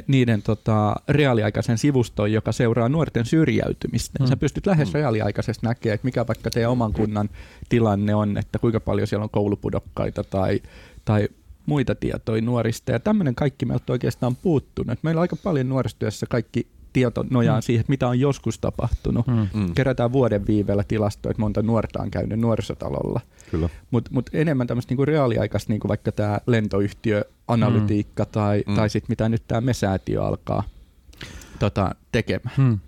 [0.06, 4.18] niiden tota, reaaliaikaisen sivuston, joka seuraa nuorten syrjäytymistä.
[4.18, 4.24] Mm.
[4.24, 4.28] Mm.
[4.28, 4.94] Sä pystyt lähes Mm.
[4.94, 7.30] reaaliaikaisesti näkemään, että mikä vaikka teidän oman kunnan
[7.68, 10.60] tilanne on, että kuinka paljon siellä on koulupudokkaita tai,
[11.04, 11.28] tai
[11.66, 12.92] muita tietoja nuorista.
[12.92, 14.98] Ja tämmöinen kaikki meiltä oikeastaan puuttunut.
[15.02, 17.58] Meillä on aika paljon nuorisotyössä kaikki tieto nojaa Mm.
[17.58, 17.62] mm.
[17.62, 19.26] siihen, mitä on joskus tapahtunut.
[19.26, 19.34] Mm.
[19.34, 19.48] Mm.
[19.54, 19.74] Mm.
[19.74, 23.20] Kerätään vuoden viiveellä tilastoja, että monta nuorta on käynyt nuorisotalolla.
[23.90, 28.74] Mutta mut enemmän tämmöistä niinku reaaliaikaista, niinku vaikka tämä lentoyhtiöanalytiikka tai, Mm.
[28.74, 30.62] tai sitten mitä nyt tämä mesäätiö alkaa
[31.58, 32.56] tota, tekemään.
[32.56, 32.78] Hmm.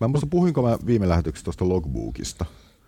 [0.00, 2.44] Mä en muista, puhuinko mä viime lähetyksessä tuosta logbookista.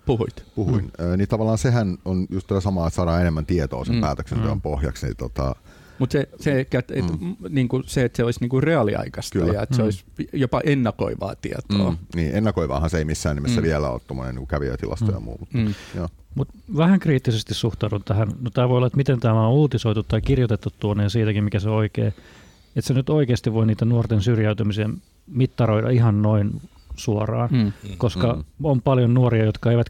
[0.06, 0.44] Puhuit.
[0.54, 0.84] Puhuin.
[0.84, 1.18] Mm.
[1.18, 3.96] Niin tavallaan sehän on just tätä samaa, että saadaan enemmän tietoa sen Mm.
[3.96, 4.00] mm.
[4.00, 4.56] päätöksenteon Mm.
[4.58, 4.60] mm.
[4.60, 5.06] pohjaksi.
[5.06, 5.54] Niin tota,
[6.00, 7.26] Mutta se, se, et, et, Mm.
[7.26, 7.36] mm.
[7.50, 9.52] niinku, se, että se olisi niinku reaaliaikaista Kyllä.
[9.52, 9.84] ja että se Mm.
[9.86, 11.90] olisi jopa ennakoivaa tietoa.
[11.90, 11.96] mm.
[12.14, 13.64] niin ennakoivaahan se ei missään nimessä Mm.
[13.66, 15.12] vielä ole tuommoinen niin kävijätilasto Mm.
[15.12, 15.36] ja muu.
[15.40, 15.74] Mutta, Mm.
[15.96, 16.08] joo.
[16.34, 18.28] Mut vähän kriittisesti suhtaudun tähän.
[18.40, 21.60] No tämä voi olla, että miten tämä on uutisoitu tai kirjoitettu tuonne ja siitäkin, mikä
[21.60, 22.08] se oikea.
[22.76, 26.60] että se nyt oikeasti voi niitä nuorten syrjäytymisen mittaroida ihan noin
[26.96, 27.72] suoraan, Mm.
[27.98, 28.44] koska Mm.
[28.62, 29.86] on paljon nuoria, jotka eivät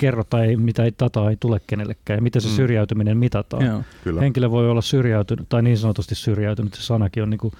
[0.00, 2.54] kerro tai mitä ei, dataa ei tule kenellekään ja miten se Mm.
[2.54, 3.66] syrjäytyminen mitataan.
[3.66, 3.82] Joo.
[4.04, 4.20] Kyllä.
[4.20, 7.52] Henkilö voi olla syrjäytynyt tai niin sanotusti syrjäytynyt, se sanakin on niin kuin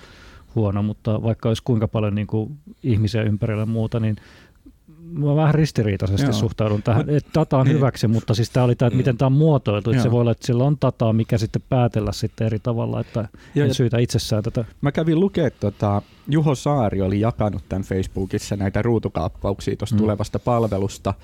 [0.55, 4.17] huono, mutta vaikka olisi kuinka paljon niin kuin ihmisiä ympärillä ja muuta, niin
[5.13, 6.33] mä vähän ristiriitaisesti Joo.
[6.33, 7.11] Suhtaudun tähän.
[7.11, 7.77] Että data on Niin.
[7.77, 9.91] hyväksi, mutta siis tämä oli tämä, että miten tämä on muotoiltu.
[9.91, 13.29] Että se voi olla, että sillä on dataa, mikä sitten päätellä sitten eri tavalla, että
[13.55, 14.65] Joo, en ja- syytä itsessään tätä.
[14.81, 20.01] Mä kävin lukea, tota, Juho Saari oli jakanut tämän Facebookissa näitä ruutukaappauksia tuosta Mm.
[20.01, 21.15] tulevasta palvelusta,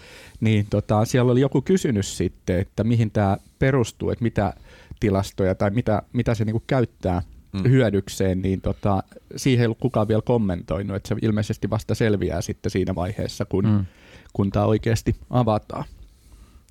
[0.41, 4.55] niin tota, siellä oli joku kysynyt sitten, että mihin tämä perustuu, että mitä
[5.01, 7.63] tilastoja tai mitä, mitä se niinku käyttää Mm.
[7.71, 9.03] hyödykseen, niin tota,
[9.37, 13.65] siihen ei ollut kukaan vielä kommentoinut, että se ilmeisesti vasta selviää sitten siinä vaiheessa, kun,
[13.67, 13.85] Mm.
[14.33, 15.85] kun tämä oikeasti avataan.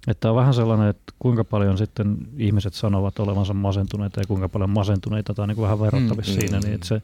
[0.07, 4.69] Että on vähän sellainen, että kuinka paljon sitten ihmiset sanovat olevansa masentuneita ja kuinka paljon
[4.69, 7.01] masentuneita, tai niin kuin vähän verrattavissa mm, siinä, mm, niin että se,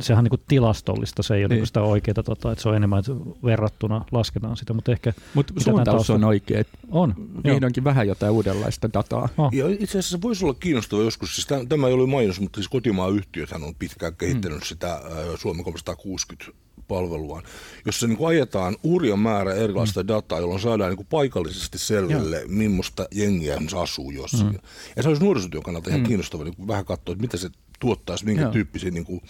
[0.00, 1.56] sehän on niin kuin tilastollista, se ei ole Niin.
[1.56, 1.66] niin.
[1.66, 3.12] sitä oikeaa, tota, että se on enemmän, että
[3.44, 7.14] verrattuna lasketaan sitä, mutta ehkä Mutta suuntaus tämän on oikea, on.
[7.44, 9.28] Vihdoinkin vähän jotain uudenlaista dataa.
[9.38, 9.52] Oh.
[9.52, 12.56] Ja itse asiassa se voisi olla kiinnostava joskus, siis tämä, tämä ei ole mainos, mutta
[12.56, 14.64] siis kotimaan yhtiöthän on pitkään kehittänyt mm.
[14.64, 15.00] sitä
[15.36, 16.52] Suomen 360
[16.88, 17.42] palvelua,
[17.86, 20.08] jossa niin kuin ajetaan hurja määrä erilaista mm.
[20.08, 22.48] dataa, jolloin saadaan niin kuin paikallisesti selville, Joo.
[22.48, 24.46] millaista jengiä asuu jossakin.
[24.46, 24.68] Mm.
[24.96, 26.06] Ja se olisi nuorisotyön kannalta ihan mm.
[26.06, 27.50] kiinnostava niin kuin vähän katsoa, että mitä se
[27.80, 28.52] tuottaisi, minkä Joo.
[28.52, 29.20] tyyppisiä niin kuin,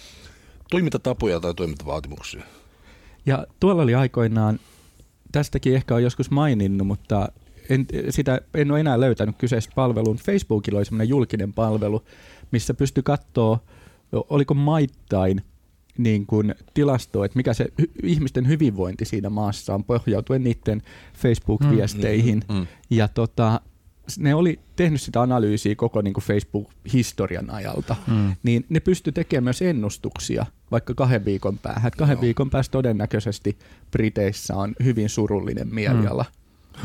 [0.71, 2.43] toimintatapoja tai toimintavaatimuksia.
[3.27, 4.61] Ja tuolla oli aikoinaan,
[5.33, 7.29] tästäkin ehkä on joskus maininnut, mutta
[7.69, 10.17] en, sitä en ole enää löytänyt kyseistä palvelun.
[10.17, 12.05] Facebookilla oli semmoinen julkinen palvelu,
[12.51, 13.59] missä pystyi katsoa,
[14.13, 15.43] oliko maittain
[15.99, 17.67] niin kuin tilastoa, että mikä se
[18.03, 20.83] ihmisten hyvinvointi siinä maassa on pohjautuen niiden
[21.15, 22.43] Facebook-viesteihin.
[22.49, 22.67] Mm.
[22.91, 23.61] Ja tota,
[24.19, 28.35] ne oli tehnyt sitä analyysiä koko niin kuin Facebook-historian ajalta, Mm.
[28.43, 31.93] niin ne pysty tekemään myös ennustuksia vaikka kahden viikon päähän.
[31.97, 32.23] Kahden Joo.
[32.23, 33.59] viikon päästä todennäköisesti
[33.91, 36.25] Briteissä on hyvin surullinen mieliala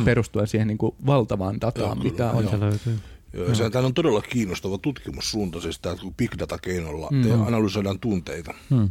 [0.05, 2.43] perustuen siihen niin kuin valtavaan dataan, Joo, mitä on.
[2.43, 2.59] joo.
[2.59, 2.99] Löytyy.
[3.33, 7.17] Joo, Tämä on todella kiinnostava tutkimussuunta, siis tämä big data-keinolla Mm.
[7.25, 7.47] mm.
[7.47, 8.53] analysoidaan tunteita.
[8.69, 8.89] Hmm.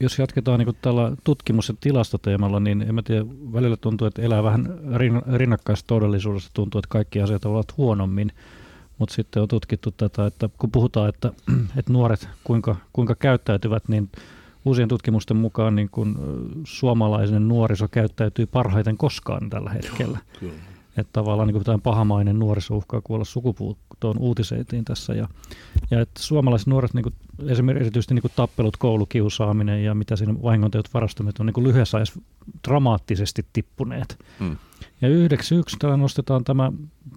[0.00, 4.42] Jos jatketaan niin tällä tutkimus- ja tilastoteemalla, niin en mä tiedä, välillä tuntuu, että elää
[4.42, 4.66] vähän
[4.96, 8.32] rin- rinnakkaistodellisuudessa, tuntuu, että kaikki asiat ovat huonommin,
[8.98, 11.32] mutta sitten on tutkittu tätä, että kun puhutaan, että,
[11.78, 14.10] että nuoret kuinka, kuinka käyttäytyvät, niin
[14.64, 20.18] uusien tutkimusten mukaan niin kun ö, suomalainen nuoriso käyttäytyy parhaiten koskaan tällä hetkellä.
[20.40, 20.52] Kyllä.
[20.98, 25.12] Että tavallaan niin kuin pahamainen nuoriso uhkaa kuolla sukupuuttoon uutiseitiin tässä.
[25.12, 25.28] Ja,
[25.90, 27.14] ja että suomalaiset nuoret, niin kuin,
[27.48, 31.96] esimerkiksi erityisesti niin kuin tappelut, koulukiusaaminen ja mitä siinä vahingonteot varastaminen on niin kuin lyhyessä
[31.96, 32.20] ajassa
[32.68, 34.18] dramaattisesti tippuneet.
[34.40, 34.56] Mm.
[35.00, 36.72] Ja yhdeksi yksi täällä nostetaan tämä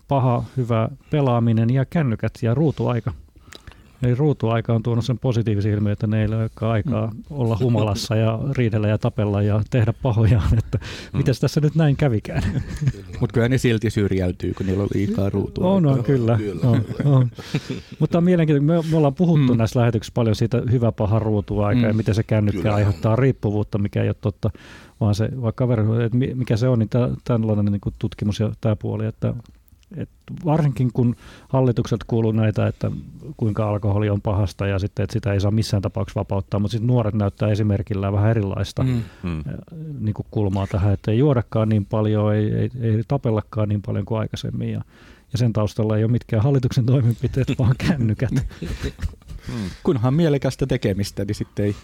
[0.07, 3.13] paha, hyvä pelaaminen ja kännykät ja ruutuaika.
[4.03, 8.39] Eli ruutuaika on tuonut sen positiivisen ilmiön, että ne ei ole aikaa olla humalassa ja
[8.57, 10.77] riidellä ja tapella ja tehdä pahojaan, että
[11.13, 11.17] Mm.
[11.17, 12.43] mitäs tässä nyt näin kävikään.
[13.19, 15.69] Mutta kyllä ne silti syrjäytyy, kun niillä on liikaa ruutua.
[15.71, 16.37] On, on kyllä.
[16.37, 17.29] Kyllä, on, on.
[17.99, 18.83] Mutta on mielenkiintoista.
[18.87, 19.51] Me, me ollaan puhuttu Mm.
[19.53, 19.57] mm.
[19.57, 21.83] näissä lähetyksissä paljon siitä hyvä paha ruutuaika mm.
[21.87, 21.97] ja Mm.
[21.97, 22.75] miten se kännykkä Kyllä.
[22.75, 24.49] aiheuttaa riippuvuutta, mikä ei ole totta,
[25.01, 28.51] vaan se vaikka kaveri, että mi- mikä se on, niin tä- tällainen niin tutkimus ja
[28.61, 29.33] tämä puoli, että
[29.97, 31.15] että varsinkin kun
[31.49, 32.91] hallitukset kuuluu näitä, että
[33.37, 36.87] kuinka alkoholi on pahasta ja sitten, että sitä ei saa missään tapauksessa vapauttaa, mutta sitten
[36.87, 39.01] nuoret näyttää esimerkillä vähän erilaista mm.
[39.23, 39.43] Mm.
[39.99, 44.05] niin kuin kulmaa tähän, että ei juodakaan niin paljon, ei, ei, ei tapellakaan niin paljon
[44.05, 44.81] kuin aikaisemmin ja,
[45.31, 48.31] ja sen taustalla ei ole mitkään hallituksen toimenpiteet, vaan kännykät.
[49.53, 49.69] Mm.
[49.83, 51.75] Kunhan mielekästä tekemistä, niin sitten ei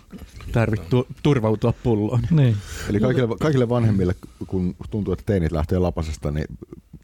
[0.52, 2.22] tarvitse tu- turvautua pulloon.
[2.32, 2.58] niin.
[2.90, 4.16] Eli kaikille, kaikille vanhemmille,
[4.48, 6.46] kun tuntuu, että teinit lähtee lapasesta, niin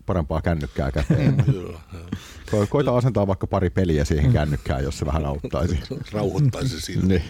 [0.06, 1.43] parempaa kännykkää käteen.
[1.45, 2.63] Kyllä, joo.
[2.63, 5.80] Ko- Koita asentaa vaikka pari peliä siihen kännykkään, jos se vähän auttaisi.
[6.12, 7.06] rauhoittaisi siinä.
[7.08, 7.23] niin.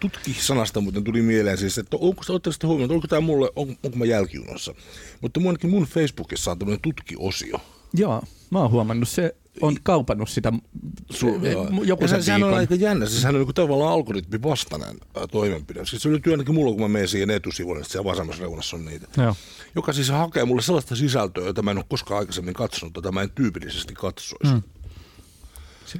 [0.00, 3.96] Tutki-sanasta muuten tuli mieleen siis, että onko oletteko sitten huomioon, onko tämä mulle, on, onko
[3.98, 4.74] mä jälkijunassa.
[5.20, 7.60] Mutta mun, mun Facebookissa on tämmöinen tutkiosio.
[7.94, 10.52] Joo, mä oon huomannut, se on kaupannut sitä
[11.12, 11.68] Su- se- joo.
[11.84, 12.58] joku ja sen se, sehän on viikon.
[12.58, 14.96] aika jännä, sehän on niin tavallaan algoritmi vastainen
[15.30, 15.86] toimenpide.
[15.86, 18.84] Siis se löytyy ainakin mulla, kun mä menen siihen etusivuille, että siellä vasemmassa reunassa on
[18.84, 19.06] niitä.
[19.22, 19.36] Joo.
[19.74, 23.22] Joka siis hakee mulle sellaista sisältöä, jota mä en ole koskaan aikaisemmin katsonut, jota mä
[23.22, 24.54] en tyypillisesti katsoisi.
[24.54, 24.62] Mm.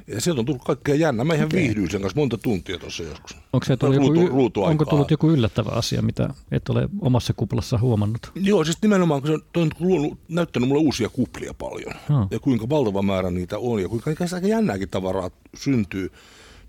[0.07, 1.25] Ja sieltä on tullut kaikkea jännää.
[1.25, 1.59] Mä ihan okay.
[1.59, 3.37] viihdyin sen kanssa monta tuntia tuossa joskus.
[3.53, 4.71] Onko, se tullut Ruutu- joku, ruutuaikaa.
[4.71, 8.31] onko tullut joku yllättävä asia, mitä et ole omassa kuplassa huomannut?
[8.35, 11.93] Joo, siis nimenomaan, kun se on, on luonut, näyttänyt mulle uusia kuplia paljon.
[12.09, 12.27] Joo.
[12.31, 16.11] Ja kuinka valtava määrä niitä on ja kuinka aika jännääkin tavaraa syntyy.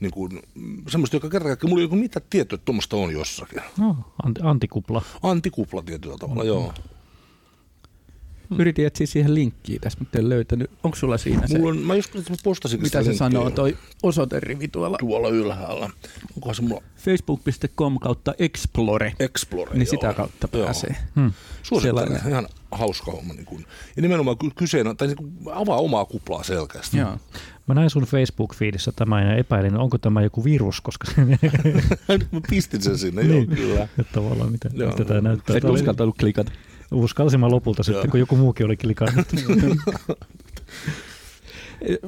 [0.00, 3.12] Niin kuin, mm, semmoista, joka kerran kaikkiaan, mulla ei ole mitään tietoa, että tuommoista on
[3.12, 3.62] jossakin.
[3.78, 5.02] No, anti, antikupla.
[5.22, 6.72] Antikupla tietyllä tavalla, joo.
[8.58, 10.70] Yritin etsiä siihen linkkiä tässä, mutta en löytänyt.
[10.84, 11.58] Onko sulla siinä se?
[11.58, 14.96] Mulla on, mä just mä postasin Mitä se linkkiä sanoo toi osoiterivi tuolla?
[15.00, 15.90] tuolla ylhäällä.
[16.36, 19.12] Onkohan se mulla Facebook.com kautta Explore.
[19.18, 19.70] Explore?
[19.72, 19.90] Niin joo.
[19.90, 20.64] sitä kautta Joo.
[20.64, 20.96] pääsee.
[21.16, 21.32] Hmm.
[21.62, 22.30] Suosittelen, Sellainen.
[22.30, 23.34] ihan hauska homma.
[23.34, 26.98] Niin kuin, ja nimenomaan ky- kyseen, tai niin kuin avaa omaa kuplaa selkeästi.
[26.98, 27.16] Joo.
[27.66, 31.24] Mä näin sun Facebook-feedissä tämän ja epäilin, onko tämä joku virus, koska se
[32.32, 33.82] Mä pistin sen sinne, joo, kyllä.
[33.82, 34.90] että tavallaan mitä, Joo.
[34.90, 35.56] mitä tämä näyttää.
[35.56, 36.52] Et uskaltanut klikata.
[36.92, 38.10] Uskalsin mä lopulta sitten, Joo.
[38.10, 39.28] kun joku muukin oli klikannut.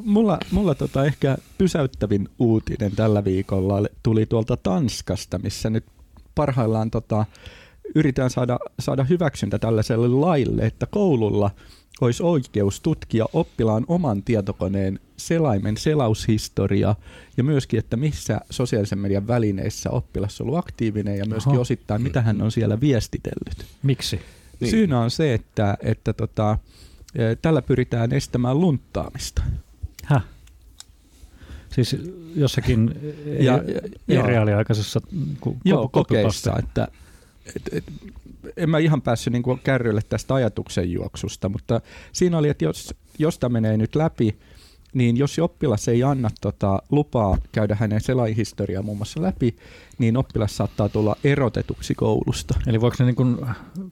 [0.04, 5.84] Mulla, mulla tota ehkä pysäyttävin uutinen tällä viikolla tuli tuolta Tanskasta, missä nyt
[6.34, 7.26] parhaillaan tota,
[7.94, 11.50] yritetään saada, saada hyväksyntä tällaiselle laille, että koululla
[12.00, 16.94] olisi oikeus tutkia oppilaan oman tietokoneen selaimen selaushistoria
[17.36, 21.60] ja myöskin, että missä sosiaalisen median välineissä oppilas on ollut aktiivinen ja myöskin Aha.
[21.60, 23.66] osittain, mitä hän on siellä viestitellyt.
[23.82, 24.20] Miksi?
[24.62, 24.70] Niin.
[24.70, 26.58] Syynä on se, että, että tota,
[27.14, 29.42] eh, tällä pyritään estämään lunttaamista.
[30.04, 30.22] Häh?
[31.70, 31.96] Siis
[32.36, 32.90] jossakin
[33.26, 33.62] Ja- ja,
[34.08, 35.00] ja- ja, reaaliaikaisessa
[35.40, 36.68] ku- Joo, ko- kokeissa, copypaste.
[36.68, 36.88] että
[37.56, 37.84] et, et,
[38.56, 41.80] en mä ihan päässyt niinku kärrylle tästä ajatuksen juoksusta, mutta
[42.12, 44.38] siinä oli, että jos, jos tämä menee nyt läpi,
[44.94, 49.56] niin jos oppilas ei anna tota lupaa käydä hänen selaihistoriaa muun muassa läpi,
[49.98, 52.54] niin oppilas saattaa tulla erotetuksi koulusta.
[52.66, 53.36] Eli voiko ne niin kuin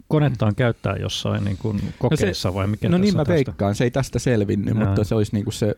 [0.09, 3.33] konettaan käyttää jossain niin kuin kokeissa vai mikä no niin mä tästä?
[3.33, 4.85] veikkaan, se ei tästä selvinnyt, Jaa.
[4.87, 5.77] mutta se olisi niinku se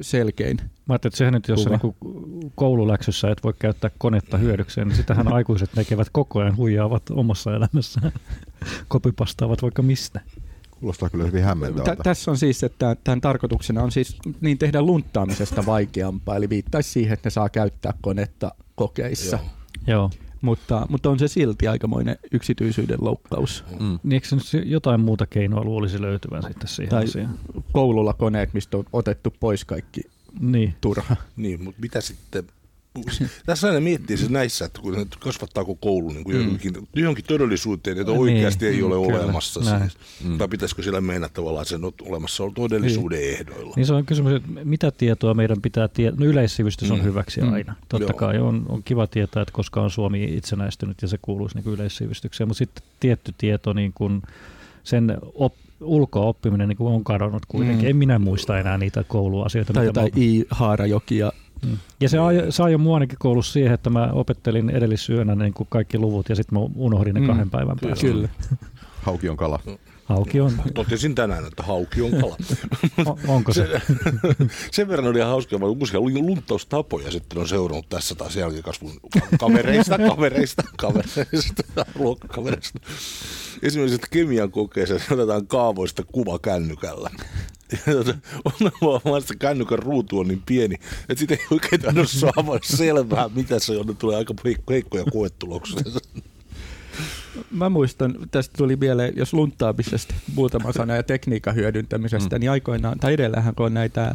[0.00, 0.56] selkein.
[0.56, 1.94] Mä ajattelin, että sehän nyt, jos niin
[2.54, 8.12] koululäksyssä et voi käyttää konetta hyödykseen, niin sitähän aikuiset tekevät koko ajan, huijaavat omassa elämässään,
[8.88, 10.20] kopipastaavat vaikka mistä.
[10.80, 12.02] Kuulostaa kyllä hyvin Tä, hämmentävältä.
[12.02, 17.12] tässä on siis, että tämän tarkoituksena on siis niin tehdä lunttaamisesta vaikeampaa, eli viittaisi siihen,
[17.14, 19.38] että ne saa käyttää konetta kokeissa.
[19.86, 19.96] Joo.
[19.96, 20.10] Joo.
[20.40, 23.64] Mutta, mutta on se silti aikamoinen yksityisyyden loukkaus.
[23.80, 23.98] Mm.
[24.02, 27.38] Niin eikö se nyt jotain muuta keinoa luulisi löytyvän sitten siihen Tai- asiaan?
[27.72, 30.00] Koululla koneet, mistä on otettu pois kaikki
[30.40, 30.74] Niin.
[30.80, 31.16] turha.
[31.36, 32.44] Niin, mutta mitä sitten...
[33.46, 34.80] Tässä aina miettii siis näissä, että
[35.20, 36.42] kasvattaako koulu niin kuin Mm.
[36.42, 39.60] johonkin, johonkin todellisuuteen, jota Niin, oikeasti ei ole kyllä, olemassa.
[39.60, 39.80] näin.
[39.90, 39.96] Siis.
[40.24, 40.38] Mm.
[40.38, 43.72] Tai pitäisikö siellä mennä tavallaan sen olemassa todellisuuden ehdoilla?
[43.76, 46.20] Niin se on kysymys, että mitä tietoa meidän pitää tietää.
[46.20, 47.04] No yleissivistys on Mm.
[47.04, 47.52] hyväksi Mm.
[47.52, 47.74] aina.
[47.88, 48.18] Totta Joo.
[48.18, 51.74] kai on, on kiva tietää, että koska on Suomi itsenäistynyt ja se kuuluisi niin kuin
[51.74, 54.22] yleissivistykseen, mutta sitten tietty tieto, niin kuin
[54.84, 57.84] sen op, ulkoa oppiminen niin kuin on kadonnut kuitenkin.
[57.84, 57.90] Mm.
[57.90, 59.72] En minä muista enää niitä kouluasioita.
[59.72, 61.32] Tai mitä mä- jotain I-haarajokia.
[61.66, 61.78] Mm.
[62.00, 62.18] Ja se
[62.50, 66.36] sai jo mua ainakin koulussa siihen, että mä opettelin edellisyönä niin kuin kaikki luvut ja
[66.36, 67.26] sitten mä unohdin ne Mm.
[67.26, 68.06] kahden päivän päästä.
[68.06, 68.28] Kyllä.
[69.02, 69.60] Hauki on kala.
[70.08, 70.52] Hauki on.
[70.74, 72.36] Totesin tänään, että hauki on kala.
[73.06, 73.80] O- onko se?
[74.72, 79.00] Sen verran oli hauska, vaan uusia lunttaustapoja sitten on seurannut tässä taas jälkikasvun
[79.40, 81.62] kavereista, kavereista, kavereista,
[81.94, 82.80] luokkakavereista.
[83.62, 87.10] Esimerkiksi että kemian kokeeseen otetaan kaavoista kuva kännykällä.
[88.44, 90.74] Ongelma on vaan, että se kännykän ruutu on niin pieni,
[91.08, 93.86] että siitä ei oikein saada selvää, mitä se on.
[93.86, 95.82] Ne tulee aika heikko, heikkoja koetuloksia.
[97.50, 102.40] Mä muistan, tästä tuli mieleen, jos lunttaamisesta muutama sana ja tekniikan hyödyntämisestä, mm.
[102.40, 104.14] niin aikoinaan, tai edellähän kun on näitä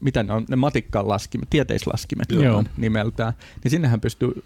[0.00, 2.56] mitä ne on, ne matikkan laskimet, tieteislaskimet Joo.
[2.56, 3.32] on nimeltään,
[3.64, 4.42] niin sinnehän pystyy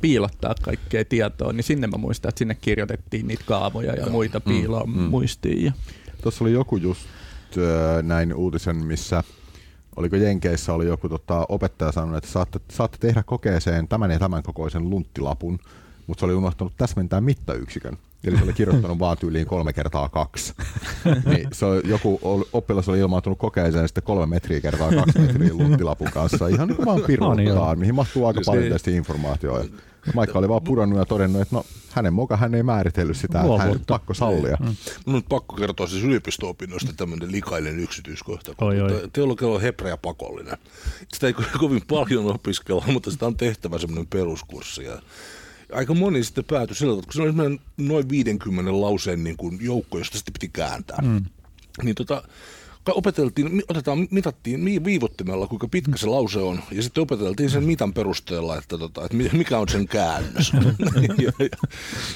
[0.00, 4.84] piilottaa kaikkea tietoa, niin sinne mä muistan, että sinne kirjoitettiin niitä kaavoja ja muita piiloa
[4.84, 5.00] Mm, mm.
[5.00, 5.08] mm.
[5.08, 5.64] muistiin.
[5.64, 5.72] Ja,
[6.22, 7.08] Tuossa oli joku just
[8.02, 9.22] näin uutisen, missä
[9.96, 14.42] oliko Jenkeissä oli joku tota, opettaja sanonut, että saatte, saatte tehdä kokeeseen tämän ja tämän
[14.42, 15.58] kokoisen lunttilapun,
[16.06, 17.98] mutta se oli unohtanut täsmentää mittayksikön.
[18.24, 20.54] Eli se oli kirjoittanut vaan tyyliin kolme kertaa kaksi.
[21.30, 22.20] niin se on, joku
[22.52, 26.48] oppilas oli ilmaantunut kokeeseen sitten kolme metriä kertaa kaksi metriä lunttilapun kanssa.
[26.48, 27.76] Ihan niin kuin vaan No niin, piruttaa, joo.
[27.76, 28.72] mihin mahtuu aika paljon niin.
[28.72, 29.64] tästä informaatiota.
[30.14, 33.38] Maikka oli vaan pudonnut ja todennut, että no hänen moka hän ei määritellyt sitä, että
[33.38, 33.84] hän Luovuutta.
[33.94, 34.56] pakko sallia.
[34.60, 34.76] Mm.
[35.06, 38.54] Mun on pakko kertoa siis yliopisto-opinnoista tämmöinen likainen yksityiskohta.
[38.60, 39.08] Oi, oi.
[39.12, 40.58] Teologia on hebrea pakollinen.
[41.14, 44.84] Sitä ei ko- kovin paljon opiskella, mutta sitä on tehtävä semmoinen peruskurssi.
[44.84, 45.02] Ja
[45.74, 49.58] aika moni sitten päätyi sillä tavalla, että kun se oli noin 50 lauseen niin kuin
[49.60, 50.98] joukko, josta sitten piti kääntää.
[51.02, 51.24] Mm.
[51.82, 52.22] Niin tota,
[52.92, 57.92] opeteltiin, otetaan, mitattiin mi- viivottimella, kuinka pitkä se lause on, ja sitten opeteltiin sen mitan
[57.92, 60.52] perusteella, että, tota, että mi- mikä on sen käännös.
[61.24, 61.48] ja, ja,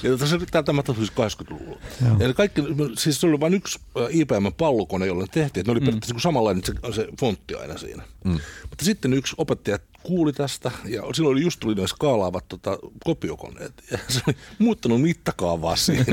[0.03, 1.81] ja tota, se, tämä, tapahtui 80-luvulla.
[2.07, 2.17] Joo.
[2.19, 2.63] Ja kaikki,
[2.99, 6.21] siis se oli vain yksi äh, IBM-pallokone, jolla ne tehtiin, että ne oli periaatteessa mm.
[6.21, 8.03] samanlainen se, se fontti aina siinä.
[8.25, 8.39] Mm.
[8.71, 13.84] Mutta sitten yksi opettaja kuuli tästä, ja silloin oli just tuli ne skaalaavat tota, kopiokoneet,
[13.92, 16.06] ja se oli muuttanut mittakaavaa siihen.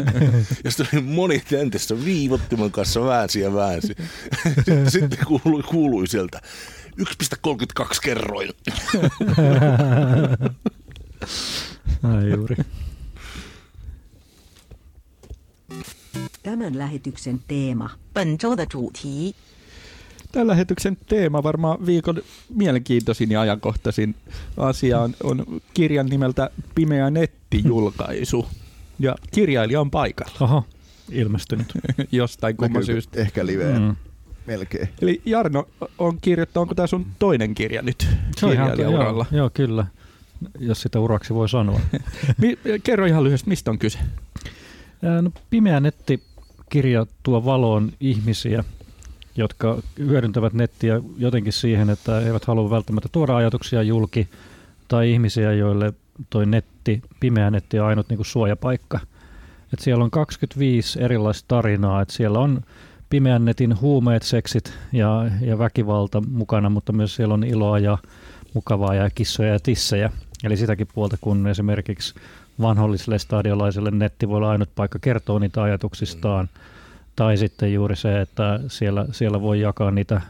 [0.64, 3.94] ja sitten oli moni tentissä viivottimen kanssa väänsi ja väänsi.
[4.88, 6.40] sitten kuului, kuului sieltä
[7.00, 8.50] 1,32 kerroin.
[12.02, 12.56] Näin juuri.
[16.42, 17.90] Tämän lähetyksen teema.
[18.12, 19.34] 本周的主题
[20.35, 22.21] Tämän lähetyksen teema varmaan viikon
[22.55, 24.15] mielenkiintoisin ja ajankohtaisin
[24.57, 28.47] asia on, on kirjan nimeltä Pimeä netti-julkaisu.
[28.99, 30.63] Ja kirjailija on paikalla Aha,
[31.11, 31.73] ilmestynyt.
[32.11, 33.21] jostain kumman syystä.
[33.21, 33.81] Ehkä liveen.
[33.81, 33.95] Mm.
[34.45, 34.89] Melkein.
[35.01, 35.67] Eli Jarno
[35.97, 38.07] on kirjoittanut, onko tämä sun toinen kirja nyt
[38.39, 39.25] kirjailijauralla?
[39.31, 39.85] joo, joo, kyllä,
[40.59, 41.79] jos sitä uraksi voi sanoa.
[42.83, 43.99] Kerro ihan lyhyesti, mistä on kyse?
[45.21, 48.63] No, pimeä nettikirja tuo valoon ihmisiä,
[49.35, 54.29] jotka hyödyntävät nettiä jotenkin siihen, että he eivät halua välttämättä tuoda ajatuksia julki,
[54.87, 55.93] tai ihmisiä, joille
[56.29, 58.99] toi netti, pimeä netti on ainut niin kuin suojapaikka.
[59.73, 62.61] Et siellä on 25 erilaista tarinaa, että siellä on
[63.09, 67.97] pimeän netin huumeet, seksit ja, ja väkivalta mukana, mutta myös siellä on iloa ja
[68.53, 70.11] mukavaa ja kissoja ja tissejä.
[70.43, 72.15] Eli sitäkin puolta, kun esimerkiksi
[72.61, 76.49] vanholliselle stadiolaiselle netti voi olla ainut paikka kertoa niitä ajatuksistaan.
[77.15, 80.21] Tai sitten juuri se, että siellä, siellä voi jakaa niitä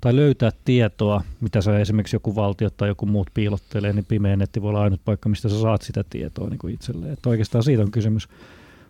[0.00, 4.62] tai löytää tietoa, mitä se esimerkiksi joku valtio tai joku muut piilottelee, niin pimeä netti
[4.62, 7.12] voi olla ainut paikka, mistä sä saat sitä tietoa niin kuin itselleen.
[7.12, 8.28] Että oikeastaan siitä on kysymys.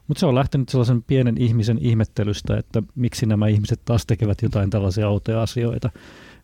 [0.08, 4.70] Mutta se on lähtenyt sellaisen pienen ihmisen ihmettelystä, että miksi nämä ihmiset taas tekevät jotain
[4.70, 5.90] tällaisia outoja asioita.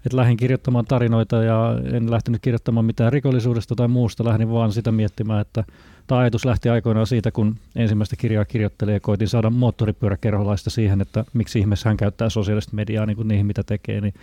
[0.06, 4.92] Et lähdin kirjoittamaan tarinoita ja en lähtenyt kirjoittamaan mitään rikollisuudesta tai muusta, lähdin vaan sitä
[4.92, 5.64] miettimään, että
[6.06, 11.24] tämä ajatus lähti aikoinaan siitä, kun ensimmäistä kirjaa kirjoittelin ja koitin saada moottoripyöräkerholaista siihen, että
[11.32, 14.14] miksi ihmeessä hän käyttää sosiaalista mediaa niin kuin niihin, mitä tekee, niin,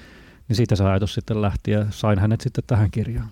[0.48, 3.28] niin siitä se ajatus sitten lähti ja sain hänet sitten tähän kirjaan.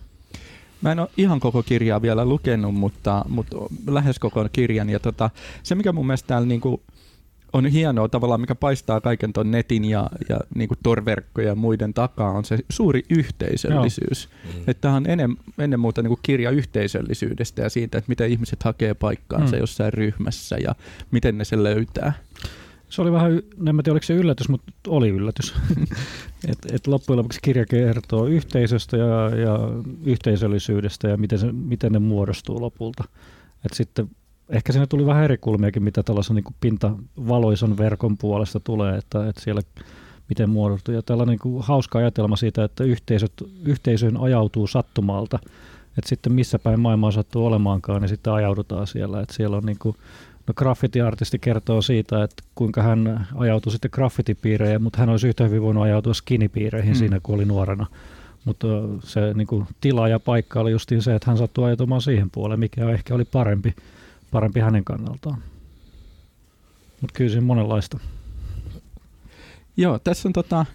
[0.81, 3.57] Mä en ole ihan koko kirjaa vielä lukenut, mutta, mutta
[3.87, 4.89] lähes koko kirjan.
[4.89, 5.29] Ja tota,
[5.63, 6.81] se, mikä mun mielestä täällä niinku
[7.53, 12.31] on hienoa tavallaan, mikä paistaa kaiken ton netin ja, ja niinku torverkkojen ja muiden takaa,
[12.31, 14.29] on se suuri yhteisöllisyys.
[14.43, 14.61] Mm.
[14.67, 18.93] Että tämä on ennen, ennen muuta niinku kirja yhteisöllisyydestä ja siitä, että miten ihmiset hakee
[18.93, 19.59] paikkaansa Mm.
[19.59, 20.75] jossain ryhmässä ja
[21.11, 22.13] miten ne sen löytää.
[22.89, 25.55] Se oli vähän, en mä tiedä oliko se yllätys, mutta oli yllätys.
[26.49, 29.59] et, et loppujen lopuksi kirja kertoo yhteisöstä ja, ja
[30.05, 33.03] yhteisöllisyydestä ja miten, se, miten ne muodostuu lopulta.
[33.65, 34.09] Et sitten
[34.49, 39.41] ehkä siinä tuli vähän eri kulmiakin, mitä tällaisen niin pintavaloison verkon puolesta tulee, että, että
[39.41, 39.61] siellä
[40.29, 40.93] miten muodostuu.
[40.93, 43.33] Ja tällainen niin kuin hauska ajatelma siitä, että yhteisöt,
[43.65, 45.39] yhteisöön ajautuu sattumalta.
[45.97, 49.21] Että sitten missä päin maailmaa sattuu olemaankaan, niin sitten ajaudutaan siellä.
[49.21, 49.95] Että siellä on niin kuin,
[50.47, 55.61] no graffiti-artisti kertoo siitä, että kuinka hän ajautui sitten graffitipiirejä, mutta hän olisi yhtä hyvin
[55.61, 56.97] voinut ajautua skinipiireihin Mm.
[56.97, 57.85] siinä, kun oli nuorena.
[58.45, 58.67] Mutta
[59.03, 62.59] se niin kuin, tila ja paikka oli justiin se, että hän sattui ajautumaan siihen puoleen,
[62.59, 63.75] mikä ehkä oli parempi,
[64.31, 65.43] parempi hänen kannaltaan.
[67.01, 67.99] Mutta kyllä siinä monenlaista.
[69.77, 70.65] Joo, tässä on tota,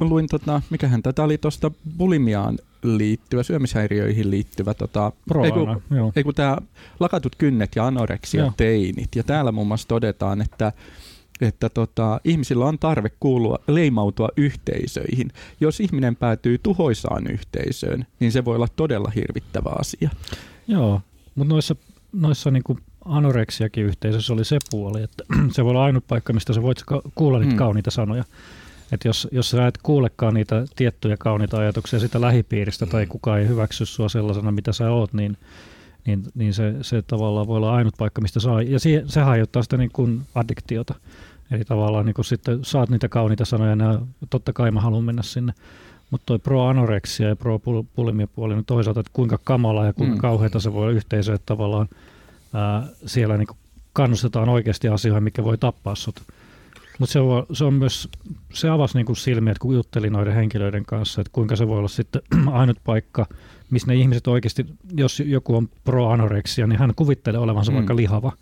[0.00, 5.12] mä luin tota, mikähän tätä oli tuosta bulimiaan liittyvä, syömishäiriöihin liittyvä tota,
[5.44, 5.82] ei kun-
[6.16, 6.56] ei tämä
[7.00, 8.52] lakatut kynnet ja anoreksia Joo.
[8.56, 9.16] teinit.
[9.16, 10.72] Ja täällä muun muassa todetaan, että
[11.40, 15.32] että tota, ihmisillä on tarve kuulua, leimautua yhteisöihin.
[15.60, 20.10] Jos ihminen päätyy tuhoisaan yhteisöön, niin se voi olla todella hirvittävä asia.
[20.68, 21.00] Joo,
[21.34, 21.76] mutta noissa,
[22.12, 26.62] noissa niinku anoreksiakin yhteisössä oli se puoli, että se voi olla ainut paikka, mistä sä
[26.62, 26.82] voit
[27.14, 27.54] kuulla niitä Mm.
[27.54, 27.58] mm.
[27.58, 28.24] kauniita sanoja.
[28.92, 33.48] Et jos, jos sä et kuulekaan niitä tiettyjä kauniita ajatuksia sitä lähipiiristä tai kukaan ei
[33.48, 35.36] hyväksy sua sellaisena, mitä sä oot, niin,
[36.06, 38.62] niin, niin se, se tavallaan voi olla ainut paikka, mistä saa.
[38.62, 40.94] Ja siihen, se aiheuttaa sitä niin kuin addiktiota.
[41.50, 45.22] Eli tavallaan niin kuin sitten saat niitä kauniita sanoja, ja totta kai mä haluan mennä
[45.22, 45.52] sinne.
[46.10, 50.20] Mutta toi pro-anoreksia ja pro-bulimia puoli, niin toisaalta, että kuinka kamala ja kuinka Mm.
[50.20, 51.88] kauheita se voi olla yhteisö, että tavallaan
[52.54, 53.48] ää, siellä niin
[53.92, 56.22] kannustetaan oikeasti asioihin, mikä voi tappaa sut.
[56.98, 58.08] Mutta se, on- se on myös,
[58.54, 61.88] se avasi niin silmiä, että kun juttelin noiden henkilöiden kanssa, että kuinka se voi olla
[61.88, 63.26] sitten ainut paikka,
[63.70, 64.66] missä ne ihmiset oikeasti,
[64.96, 67.76] jos joku on pro-anoreksia, niin hän kuvittelee olevansa mm.
[67.76, 68.32] vaikka lihava.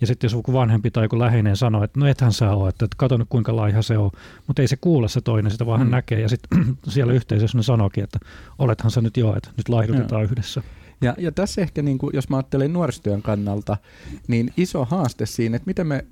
[0.00, 2.84] Ja sitten jos joku vanhempi tai joku läheinen sanoo, että no ethän sä ole, että,
[2.84, 4.10] että kato nyt kuinka laiha se on.
[4.46, 5.84] Mutta ei se kuule se toinen, sitä vaan Mm.
[5.84, 6.20] hän näkee.
[6.20, 8.18] Ja sitten siellä yhteisössä ne sanoikin, että
[8.58, 10.62] olethan sä nyt jo, että nyt laihdutetaan yhdessä.
[11.00, 13.76] Ja, ja tässä ehkä, niin kuin, jos mä ajattelen nuorisotyön kannalta,
[14.28, 16.04] niin iso haaste siinä, että miten me,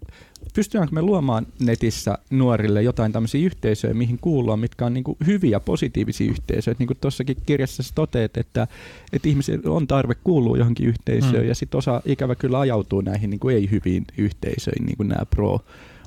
[0.55, 5.61] pystytäänkö me luomaan netissä nuorille jotain tämmöisiä yhteisöjä, mihin kuullaan, mitkä on niin kuin hyviä,
[5.61, 6.77] positiivisia yhteisöjä.
[6.79, 8.67] Niin kuin tuossakin kirjassa sä toteat, että,
[9.13, 11.49] että ihmisillä on tarve kuulua johonkin yhteisöön, Mm.
[11.49, 15.61] ja sitten osa ikävä kyllä ajautuu näihin niin kuin ei-hyviin yhteisöihin, niin kuin nämä pro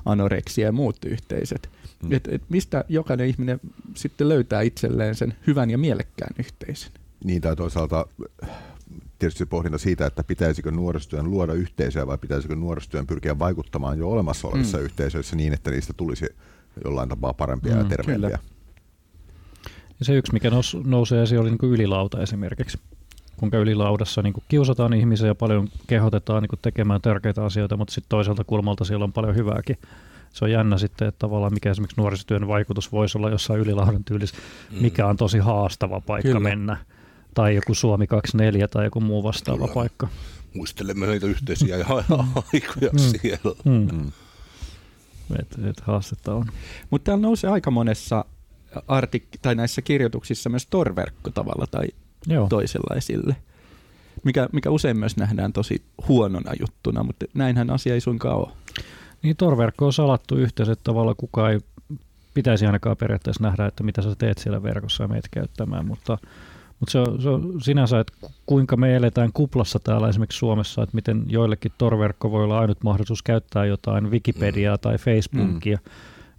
[0.04, 1.70] anoreksia ja muut yhteisöt.
[2.02, 2.12] Mm.
[2.12, 3.60] Et, et mistä jokainen ihminen
[3.94, 6.92] sitten löytää itselleen sen hyvän ja mielekkään yhteisön?
[7.24, 8.06] Niin tai toisaalta
[9.18, 14.48] tietysti pohdinta siitä, että pitäisikö nuorisotyön luoda yhteisöjä vai pitäisikö nuorisotyön pyrkiä vaikuttamaan jo olemassa
[14.48, 14.84] olevissa Mm.
[14.84, 16.26] yhteisöissä niin, että niistä tulisi
[16.84, 18.28] jollain tapaa parempia mm, ja terveempiä.
[18.28, 18.38] kyllä.
[19.98, 22.78] Ja se yksi, mikä nous, nousee esiin, oli niin kuin ylilauta esimerkiksi.
[23.36, 27.94] kuinka ylilaudassa niin kuin kiusataan ihmisiä ja paljon kehotetaan niin kuin tekemään tärkeitä asioita, mutta
[27.94, 29.78] sitten toiselta kulmalta siellä on paljon hyvääkin.
[30.32, 34.36] Se on jännä sitten, että tavallaan mikä esimerkiksi nuorisotyön vaikutus voisi olla jossain ylilaudan tyylissä,
[34.70, 34.82] Mm.
[34.82, 36.40] mikä on tosi haastava paikka Kyllä.
[36.40, 36.76] mennä.
[37.34, 39.74] Tai joku Suomi 24 tai joku muu vastaava Kyllä.
[39.74, 40.08] paikka.
[40.54, 41.76] Muistelemme niitä yhteisiä
[42.52, 42.98] aikoja Mm.
[43.20, 43.54] siellä.
[43.64, 43.88] Mm.
[43.92, 44.12] Mm.
[45.40, 46.46] Et, et haastetta on.
[46.90, 48.24] Mutta täällä nousee aika monessa
[48.76, 51.84] artik- tai näissä kirjoituksissa myös torverkko tavalla tai
[52.26, 52.46] Joo.
[52.48, 53.36] toisella esille.
[54.24, 58.48] Mikä, mikä usein myös nähdään tosi huonona juttuna, mutta näinhän asia ei suinkaan ole.
[59.22, 61.60] Niin torverkko on salattu yhteys, että tavallaan kukaan ei
[62.34, 66.18] pitäisi ainakaan periaatteessa nähdä, että mitä sä teet siellä verkossa ja meet käyttämään, mutta,
[66.80, 70.82] mutta se, on, se on sinänsä, että ku- kuinka me eletään kuplassa täällä esimerkiksi Suomessa,
[70.82, 75.78] että miten joillekin torverkko voi olla ainut mahdollisuus käyttää jotain Wikipediaa tai Facebookia.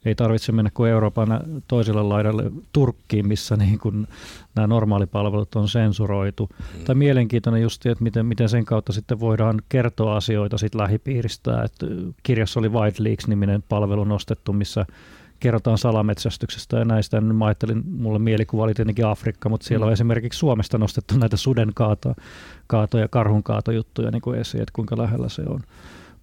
[0.05, 4.07] Ei tarvitse mennä kuin Euroopan toiselle laidalle Turkkiin, missä niin kuin
[4.55, 6.49] nämä normaalipalvelut on sensuroitu.
[6.51, 6.83] Mm.
[6.83, 11.63] Tai mielenkiintoinen just, että miten, miten sen kautta sitten voidaan kertoa asioita sit lähipiiristä.
[11.63, 11.85] Että
[12.23, 14.85] kirjassa oli White Leaks-niminen palvelu nostettu, missä
[15.41, 17.17] kerrotaan salametsästyksestä ja näistä.
[17.17, 19.87] Ja Mä ajattelin, mulle mielikuva oli tietenkin Afrikka, mutta siellä Mm.
[19.87, 22.13] on esimerkiksi Suomesta nostettu näitä suden kaato,
[22.67, 25.59] kaato ja karhun kaatojuttuja niin kuin esiin, että kuinka lähellä se on.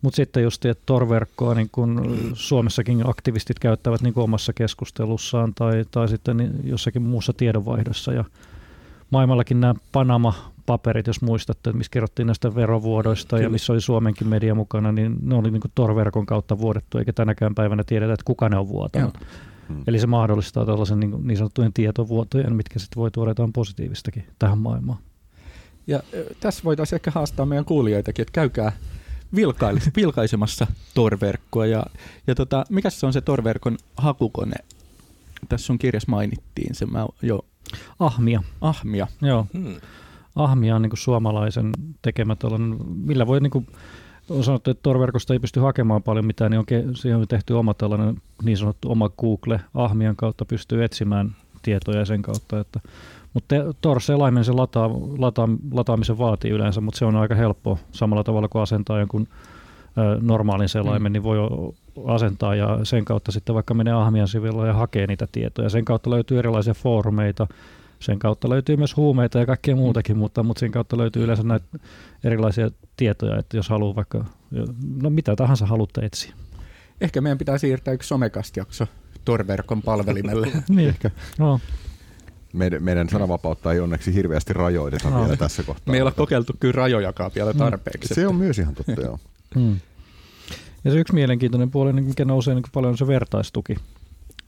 [0.02, 6.08] Mutta sitten just, että torverkkoa niin kun Suomessakin aktivistit käyttävät niin omassa keskustelussaan tai, tai
[6.08, 8.12] sitten niin jossakin muussa tiedonvaihdossa.
[8.12, 8.24] Ja
[9.10, 9.74] maailmallakin nämä
[10.68, 13.52] Panama-paperit, jos muistatte, missä kerrottiin näistä verovuodoista ja Kyllä.
[13.52, 17.54] missä oli Suomenkin media mukana, niin ne oli niin kuin torverkon kautta vuodettu, eikä tänäkään
[17.54, 19.14] päivänä tiedetä, että kuka ne on vuotanut.
[19.14, 19.28] Joo.
[19.68, 19.82] Mm.
[19.86, 24.58] Eli se mahdollistaa tällaisen niin, niin sanottujen tietovuotojen, mitkä sitten voi tuoda jotain positiivistakin tähän
[24.58, 24.98] maailmaan.
[25.86, 26.02] Ja
[26.40, 28.72] tässä voitaisiin ehkä haastaa meidän kuulijoitakin, että käykää
[29.96, 31.66] vilkaisemassa torverkkoa.
[31.66, 31.86] Ja,
[32.26, 34.56] ja tota, mikä se on se torverkon hakukone?
[35.48, 37.44] Tässä sun kirjassa mainittiin se, mä jo
[37.98, 39.06] Ahmia, ahmia.
[39.22, 39.46] joo.
[39.52, 39.76] Hmm.
[40.39, 41.70] Ahmia on niin kuin suomalaisen
[42.03, 43.66] tekemä tällainen, millä voi niin kuin,
[44.30, 47.53] on sanottu, että torverkosta ei pysty hakemaan paljon mitään, niin on, ke- siihen on tehty
[47.55, 49.61] oma tällainen niin sanottu oma Google.
[49.74, 52.80] Ahmian kautta pystyy etsimään tietoja sen kautta, että
[53.34, 58.49] mutta Tor-selaimen se lataa, lata, lataamisen vaatii yleensä, mutta se on aika helppo samalla tavalla
[58.49, 59.28] kuin asentaa jonkun
[59.99, 61.12] ö, normaalin selaimen, Mm.
[61.12, 61.39] niin voi
[62.07, 65.68] asentaa ja sen kautta sitten vaikka menee Ahmian sivuilla ja hakee niitä tietoja.
[65.68, 67.47] Sen kautta löytyy erilaisia foorumeita,
[68.01, 71.66] sen kautta löytyy myös huumeita ja kaikkea muutakin, mutta, mutta sen kautta löytyy yleensä näitä
[72.24, 74.24] erilaisia tietoja, että jos haluaa vaikka,
[75.03, 76.32] no mitä tahansa haluatte etsiä.
[77.01, 78.86] Ehkä meidän pitää siirtää yksi somekast-jakso
[79.24, 80.49] torverkon palvelimelle.
[80.68, 80.88] niin.
[80.88, 81.11] Ehkä.
[81.38, 81.61] No,
[82.53, 85.20] Meidän, meidän sananvapautta ei onneksi hirveästi rajoiteta No.
[85.20, 85.92] vielä tässä kohtaa.
[85.92, 87.59] Me ei olla mutta kokeiltu kyllä rajojakaan vielä Mm.
[87.59, 88.14] tarpeeksi.
[88.14, 89.18] Se on myös ihan totta, joo.
[89.55, 89.78] Mm.
[90.84, 93.76] Ja se yksi mielenkiintoinen puoli, niin mikä nousee niin paljon, on se vertaistuki.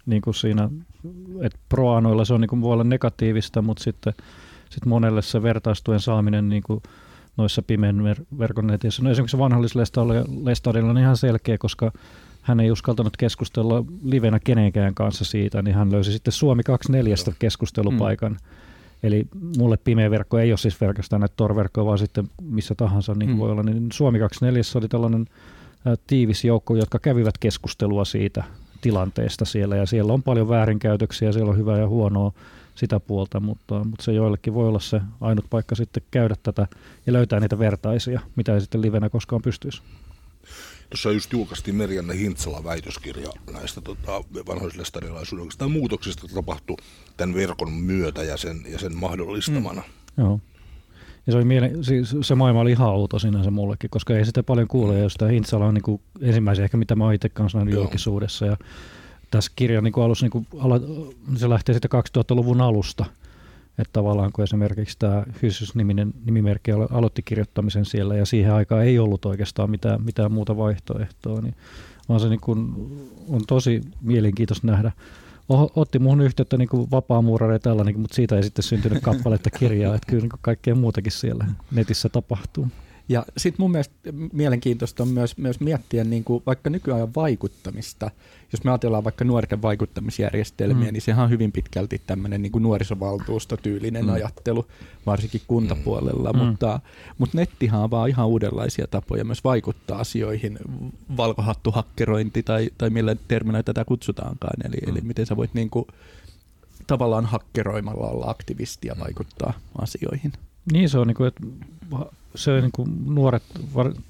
[0.07, 0.69] Niin kuin siinä,
[1.43, 4.13] että proanoilla se on niin kuin, voi olla negatiivista, mutta sitten
[4.71, 6.83] sit monelle se vertaistuen saaminen niin kuin
[7.37, 9.03] noissa pimeän ver- verkon netissä.
[9.03, 11.93] No esimerkiksi vanhallislestadilla on ihan selkeä, koska
[12.43, 18.37] hän ei uskaltanut keskustella livenä kenenkään kanssa siitä, niin hän löysi sitten Suomi 24 keskustelupaikan.
[19.03, 19.27] Eli
[19.59, 23.35] mulle pimeä verkko ei ole siis pelkästään näitä torverkkoja, vaan sitten missä tahansa niin Mm.
[23.35, 23.39] mm.
[23.41, 23.63] voi olla.
[23.63, 25.27] Niin Suomi 24 oli tällainen
[26.07, 28.45] tiivis joukko, jotka kävivät keskustelua siitä
[28.81, 29.77] tilanteesta siellä.
[29.77, 32.33] Ja siellä on paljon väärinkäytöksiä, siellä on hyvää ja huonoa
[32.75, 36.67] sitä puolta, mutta, mutta se joillekin voi olla se ainut paikka sitten käydä tätä
[37.07, 39.83] ja löytää niitä vertaisia, mitä ei sitten livenä koskaan pystyisi.
[40.91, 44.25] Tuossa just julkaistiin Merjanne Hintsalan väitöskirja näistä tota,
[45.59, 46.77] tai muutoksista, jotka tapahtui
[47.17, 49.83] tämän verkon myötä ja sen, ja sen mahdollistamana.
[50.17, 50.25] Mm.
[50.25, 50.41] Joo.
[51.27, 54.43] Ja se, oli miele- siis se maailma oli ihan outo sinänsä mullekin, koska ei sitä
[54.43, 57.29] paljon kuule, ja jos tämä Hintsala on niin kuin ensimmäisen ehkä, mitä mä oon itse
[57.29, 57.83] kanssa nähnyt Joo.
[57.83, 58.47] julkisuudessa.
[58.47, 58.57] Ja
[59.31, 63.05] tässä kirjan niin alussa, niin kuin alo- se lähtee sitten 2000-luvun alusta,
[63.79, 68.99] että tavallaan kun esimerkiksi tämä Hysys-niminen nimimerkki alo- aloitti kirjoittamisen siellä, ja siihen aikaan ei
[68.99, 71.55] ollut oikeastaan mitään, mitään muuta vaihtoehtoa, niin
[72.09, 72.75] vaan se niin kuin,
[73.29, 74.93] on tosi mielenkiintoista nähdä.
[75.77, 79.95] Otti muun yhteyttä niin kuin vapaamuurari ja tällainen, mutta siitä ei sitten syntynyt kappaletta kirjaa,
[79.95, 82.69] että kyllä niin kuin kaikkea muutakin siellä netissä tapahtuu.
[83.11, 83.95] Ja sitten mun mielestä
[84.33, 88.11] mielenkiintoista on myös, myös miettiä niin kuin vaikka nykyajan vaikuttamista.
[88.53, 90.93] Jos me ajatellaan vaikka nuorten vaikuttamisjärjestelmiä, mm.
[90.93, 94.13] Niin sehän on hyvin pitkälti tämmöinen niin nuorisovaltuustotyylinen Mm.
[94.13, 94.67] ajattelu,
[95.07, 96.33] varsinkin kuntapuolella.
[96.33, 96.39] Mm.
[96.39, 96.81] Mutta,
[97.19, 100.59] mutta nettihan on vaan ihan uudenlaisia tapoja myös vaikuttaa asioihin.
[101.17, 104.67] Valkohattuhakkerointi tai, tai millä termillä tätä kutsutaankaan.
[104.67, 104.93] Eli, mm.
[104.93, 105.87] eli miten sä voit niin kuin,
[106.87, 110.33] tavallaan hakkeroimalla olla aktivisti ja vaikuttaa asioihin.
[110.73, 111.47] Niin se on, niin kuin, että
[112.35, 113.43] se niin kuin nuoret,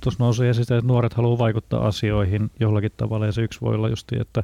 [0.00, 3.88] tuossa nousee esille, että nuoret haluaa vaikuttaa asioihin jollakin tavalla ja se yksi voi olla
[3.88, 4.42] just, että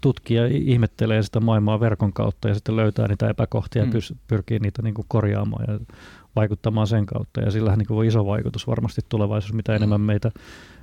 [0.00, 3.92] tutkija ihmettelee sitä maailmaa verkon kautta ja sitten löytää niitä epäkohtia mm.
[3.94, 5.80] ja pyrkii niitä niin kuin korjaamaan ja
[6.36, 7.40] vaikuttamaan sen kautta.
[7.40, 9.76] Ja sillähän niin kuin voi iso vaikutus varmasti tulevaisuudessa, mitä mm.
[9.76, 10.30] enemmän meitä,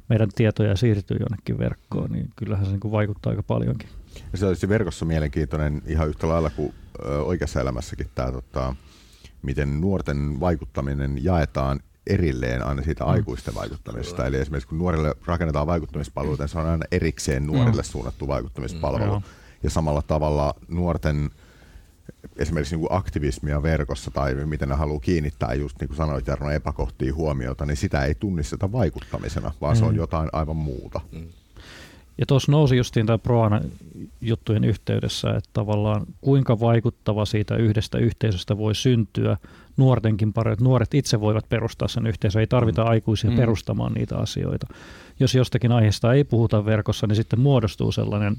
[0.09, 3.89] meidän tietoja siirtyy jonnekin verkkoon, niin kyllähän se niin kuin vaikuttaa aika paljonkin.
[4.31, 6.73] Ja se olisi verkossa mielenkiintoinen ihan yhtä lailla kuin
[7.25, 8.75] oikeassa elämässäkin tämä, tota,
[9.41, 13.09] miten nuorten vaikuttaminen jaetaan erilleen aina siitä mm.
[13.09, 14.25] aikuisten vaikuttamisesta.
[14.25, 17.85] Eli esimerkiksi kun nuorille rakennetaan vaikuttamispalveluita, niin se on aina erikseen nuorille mm.
[17.85, 19.19] suunnattu vaikuttamispalvelu.
[19.19, 19.25] Mm.
[19.63, 21.29] Ja samalla tavalla nuorten
[22.35, 26.49] esimerkiksi niin kuin aktivismia verkossa tai miten ne haluaa kiinnittää just niin kuin sanoit Jarno
[26.49, 29.79] epäkohtiin huomiota, niin sitä ei tunnisteta vaikuttamisena, vaan mm.
[29.79, 29.97] se on mm.
[29.97, 31.01] jotain aivan muuta.
[31.11, 31.27] Mm.
[32.17, 33.61] Ja tuossa nousi justiin tämä Proana
[34.21, 39.37] juttujen yhteydessä, että tavallaan kuinka vaikuttava siitä yhdestä yhteisöstä voi syntyä
[39.79, 42.89] nuortenkin pari, että nuoret itse voivat perustaa sen yhteisön, ei tarvita mm.
[42.89, 43.37] aikuisia mm.
[43.37, 44.67] perustamaan niitä asioita.
[45.19, 48.37] Jos jostakin aiheesta ei puhuta verkossa, niin sitten muodostuu sellainen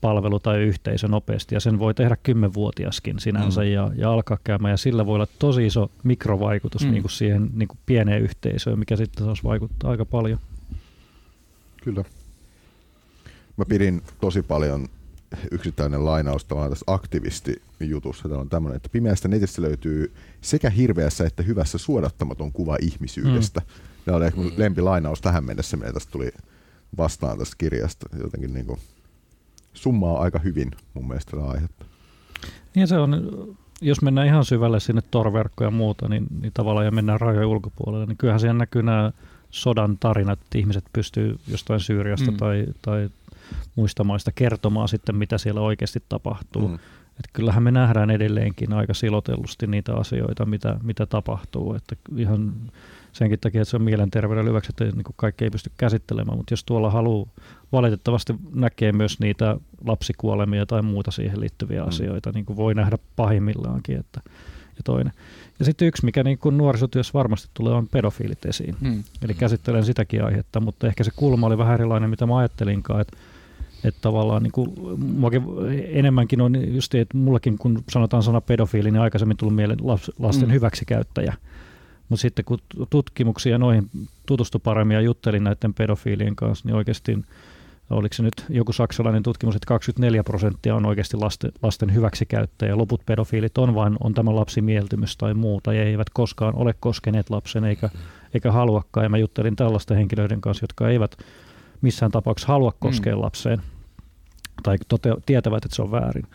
[0.00, 3.66] palvelu tai yhteisö nopeasti, ja sen voi tehdä kymmenvuotiaskin sinänsä mm.
[3.66, 6.90] ja, ja alkaa käymään, ja sillä voi olla tosi iso mikrovaikutus mm.
[6.90, 10.38] niin kuin siihen niin kuin pieneen yhteisöön, mikä sitten taas vaikuttaa aika paljon.
[11.84, 12.04] Kyllä.
[13.56, 14.88] Mä pidin tosi paljon
[15.50, 18.28] yksittäinen lainaus tavallaan tässä aktivistijutussa.
[18.28, 23.60] Tämä on tämmöinen, että pimeästä netistä löytyy sekä hirveässä että hyvässä suodattamaton kuva ihmisyydestä.
[23.60, 23.66] Mm.
[24.04, 26.30] Tämä oli ehkä mun lempilainaus tähän mennessä, mitä tästä tuli
[26.98, 28.06] vastaan tästä kirjasta.
[28.22, 28.78] Jotenkin niin kuin
[29.74, 31.84] summaa aika hyvin mun mielestä tätä aihetta.
[32.74, 33.22] Niin se on,
[33.80, 38.06] jos mennään ihan syvälle sinne torverkkoja ja muuta, niin, niin tavallaan ja mennään rajojen ulkopuolelle,
[38.06, 39.12] niin kyllähän siellä näkyy nämä
[39.50, 42.36] sodan tarinat, että ihmiset pystyy jostain Syyriasta mm.
[42.36, 43.10] tai, tai
[43.76, 46.68] muista maista kertomaan sitten, mitä siellä oikeasti tapahtuu.
[46.68, 46.74] Mm.
[47.14, 51.74] Että kyllähän me nähdään edelleenkin aika silotellusti niitä asioita, mitä, mitä tapahtuu.
[51.74, 52.52] Että ihan
[53.12, 56.52] senkin takia, että se on mielenterveyden hyväksi, että niin kuin kaikki ei pysty käsittelemään, mutta
[56.52, 57.26] jos tuolla haluaa,
[57.72, 61.88] valitettavasti näkee myös niitä lapsikuolemia tai muuta siihen liittyviä mm.
[61.88, 63.98] asioita, niin kuin voi nähdä pahimmillaankin.
[63.98, 64.20] Että,
[64.76, 65.12] ja toinen.
[65.58, 68.76] Ja sitten yksi, mikä niin kuin nuorisotyössä varmasti tulee, on pedofiilit esiin.
[68.80, 69.04] Mm.
[69.22, 73.16] Eli käsittelen sitäkin aihetta, mutta ehkä se kulma oli vähän erilainen, mitä mä ajattelinkaan, että
[73.84, 74.70] että tavallaan niin kuin,
[75.88, 79.78] enemmänkin on just, että mullakin kun sanotaan sana pedofiili, niin aikaisemmin tullut mieleen
[80.18, 80.52] lasten mm.
[80.52, 81.34] hyväksikäyttäjä.
[82.08, 82.58] Mutta sitten kun
[82.90, 83.90] tutkimuksia noihin
[84.26, 87.18] tutustu paremmin ja juttelin näiden pedofiilien kanssa, niin oikeasti
[87.90, 92.78] oliko se nyt joku saksalainen tutkimus, että 24 prosenttia on oikeasti lasten, lasten hyväksikäyttäjä ja
[92.78, 97.64] loput pedofiilit on vain on tämä lapsimieltymys tai muuta ja eivät koskaan ole koskeneet lapsen
[97.64, 97.90] eikä,
[98.34, 99.04] eikä haluakaan.
[99.04, 101.16] Ja mä juttelin tällaisten henkilöiden kanssa, jotka eivät
[101.80, 103.22] missään tapauksessa halua koskea mm.
[103.22, 103.62] lapseen
[104.64, 106.26] tai tote- tietävät, että se on väärin.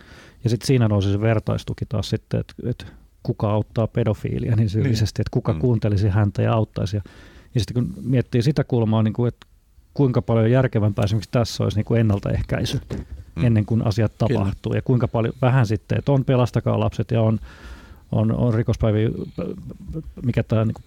[0.44, 2.86] Ja sitten siinä nousi se vertaistuki taas sitten, että, että
[3.24, 5.60] kuka auttaa pedofiilia niin syyllisesti, että kuka mm.
[5.60, 6.98] kuuntelisi häntä ja auttaisi.
[6.98, 7.02] Ja,
[7.56, 9.48] ja sitten kun miettii sitä kulmaa, niin kuin, että
[9.94, 12.80] kuinka paljon järkevämpää esimerkiksi tässä olisi niin kuin ennaltaehkäisy
[13.36, 13.46] mm.
[13.46, 14.70] ennen kuin asiat tapahtuu.
[14.70, 14.78] Kyllä.
[14.78, 17.40] Ja kuinka paljon vähän sitten, että on pelastakaa lapset ja on
[18.12, 19.12] on, on rikospäivi,
[20.24, 20.86] mikä tämä, niin kuin,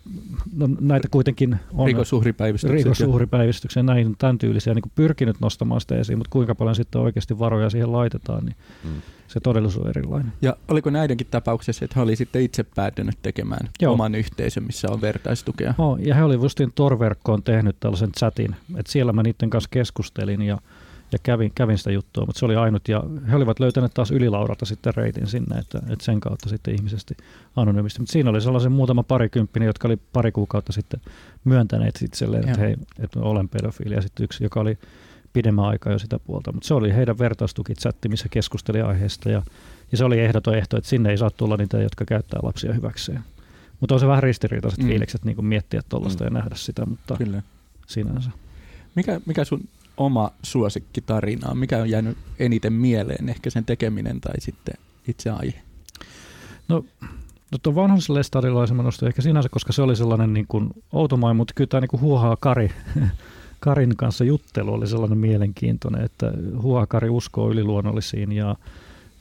[0.56, 1.86] no näitä kuitenkin on.
[1.86, 2.84] Rikosuhripäivystykset.
[2.84, 7.38] Rikosuhripäivystyksen, näin tämän tyylisiä niin kuin pyrkinyt nostamaan sitä esiin, mutta kuinka paljon sitten oikeasti
[7.38, 8.90] varoja siihen laitetaan, niin mm.
[9.28, 10.32] se todellisuus on erilainen.
[10.42, 13.92] Ja oliko näidenkin tapauksessa, että he oli sitten itse päätynyt tekemään Joo.
[13.92, 15.74] oman yhteisön, missä on vertaistukea?
[15.78, 20.42] Oh, ja he olivat justiin Torverkkoon tehnyt tällaisen chatin, että siellä mä niiden kanssa keskustelin
[20.42, 20.58] ja
[21.12, 24.66] ja kävin, kävin sitä juttua, mutta se oli ainut, ja he olivat löytäneet taas ylilaurata
[24.66, 27.16] sitten reitin sinne, että, että sen kautta sitten ihmisesti
[27.56, 28.00] anonyymisti.
[28.00, 31.00] Mutta siinä oli sellaisen muutama parikymppinen, jotka oli pari kuukautta sitten
[31.44, 34.78] myöntäneet itselleen, että hei, että olen pedofiili, ja sitten yksi, joka oli
[35.32, 36.52] pidemmän aikaa jo sitä puolta.
[36.52, 39.42] Mutta se oli heidän vertaistukitsatti, missä keskusteli aiheesta, ja,
[39.92, 43.20] ja se oli ehdoton ehto, että sinne ei saa tulla niitä, jotka käyttää lapsia hyväkseen.
[43.80, 44.88] Mutta on se vähän ristiriitaiset mm.
[44.88, 46.26] fiilikset niin miettiä tuollaista mm.
[46.26, 47.42] ja nähdä sitä, mutta Kyllä.
[47.86, 48.30] sinänsä.
[48.94, 49.60] Mikä, mikä sun
[49.96, 54.74] oma suosikkitarina Mikä on jäänyt eniten mieleen, ehkä sen tekeminen tai sitten
[55.08, 55.62] itse aihe?
[56.68, 56.84] No,
[57.52, 58.76] no tuon vanhan lestadilaisen
[59.06, 62.36] ehkä sinänsä, koska se oli sellainen niin kuin outomai, mutta kyllä tämä niin kuin huohaa
[62.36, 62.70] Kari,
[63.60, 66.32] Karin kanssa juttelu oli sellainen mielenkiintoinen, että
[66.62, 68.56] huohaa Kari uskoo yliluonnollisiin ja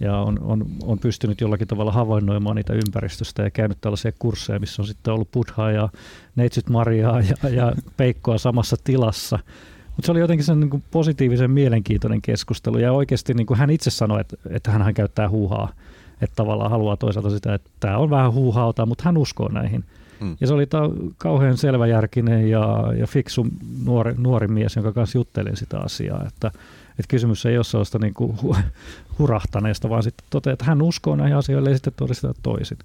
[0.01, 4.81] ja on, on, on pystynyt jollakin tavalla havainnoimaan niitä ympäristöstä ja käynyt tällaisia kursseja, missä
[4.81, 5.89] on sitten ollut Buddhaa ja
[6.35, 9.39] Neitsyt Mariaa ja, ja Peikkoa samassa tilassa.
[9.95, 13.89] Mutta se oli jotenkin sen niin positiivisen mielenkiintoinen keskustelu ja oikeasti niin kuin hän itse
[13.89, 15.73] sanoi, että, että hän käyttää huuhaa,
[16.21, 19.83] että tavallaan haluaa toisaalta sitä, että tämä on vähän huuhauta, mutta hän uskoo näihin.
[20.21, 20.37] Mm.
[20.41, 23.47] Ja se oli ta- kauhean selväjärkinen ja, ja fiksu
[23.85, 26.47] nuori, nuori mies, jonka kanssa juttelin sitä asiaa, että,
[26.89, 28.63] että kysymys ei ole sellaista niin kuin hu-
[29.19, 32.77] hurahtaneesta, vaan sitten toteaa, että hän uskoo näihin asioihin ja sitten todistaa toisin.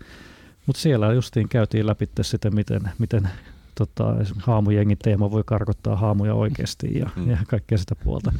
[0.67, 3.29] Mutta siellä justiin käytiin läpi sitä, miten, miten
[3.79, 7.31] tota, haamujengi teema voi karkottaa haamuja oikeasti ja, mm.
[7.31, 8.33] ja kaikkea sitä puolta.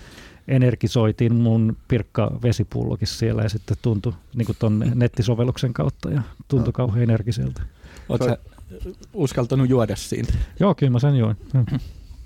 [0.49, 6.73] energisoitiin mun pirkka vesipullokin siellä ja sitten tuntui niin kuin ton nettisovelluksen kautta ja tuntui
[6.73, 7.63] kauhean energiseltä.
[8.09, 8.37] Oletko
[9.13, 10.29] uskaltanut juoda siinä?
[10.61, 11.37] Joo, kyllä mä sen join.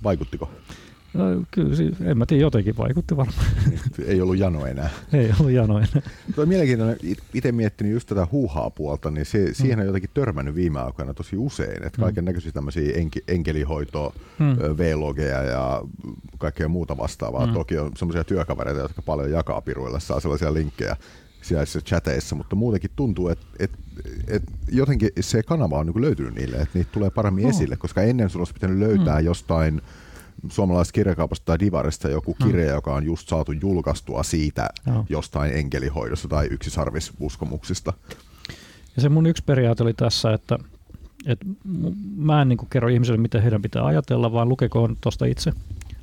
[0.02, 0.50] Vaikuttiko?
[1.14, 3.46] No, kyllä, en mä tiedä, jotenkin vaikutti varmaan.
[4.06, 4.90] Ei ollut jano enää.
[5.12, 6.02] Ei ollut jano enää.
[6.34, 6.96] Tuo mielenkiintoinen,
[7.34, 11.36] itse miettinyt just tätä huuhaa puolta, niin se, siihen on jotenkin törmännyt viime aikoina tosi
[11.36, 14.56] usein, että kaiken näköisiä tämmöisiä enki, enkelihoitoa, hmm.
[14.78, 15.82] V-logeja ja
[16.38, 17.44] kaikkea muuta vastaavaa.
[17.44, 17.54] Hmm.
[17.54, 20.96] Toki on semmoisia työkavereita, jotka paljon jakaa piruille, saa sellaisia linkkejä
[21.42, 23.78] sijaisissa chateissa, mutta muutenkin tuntuu, että, että,
[24.28, 27.50] että jotenkin se kanava on niin löytynyt niille, että niitä tulee paremmin oh.
[27.50, 29.24] esille, koska ennen sulla olisi pitänyt löytää hmm.
[29.24, 29.82] jostain
[30.49, 32.47] suomalaisesta kirjakaupasta tai Divarista joku hmm.
[32.47, 32.74] kirja, mm.
[32.74, 35.07] joka on just saatu julkaistua siitä no.
[35.09, 37.93] jostain enkelihoidosta tai yksisarvisuskomuksista.
[38.97, 40.59] Ja se mun yksi periaate oli tässä, että,
[41.26, 41.47] että
[42.16, 45.53] mä en niin kerro ihmisille, miten heidän pitää ajatella, vaan lukekoon tuosta itse.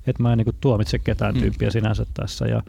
[0.07, 1.41] Että mä en niin tuomitse ketään mm.
[1.41, 2.45] tyyppiä sinänsä tässä.
[2.45, 2.63] Ja,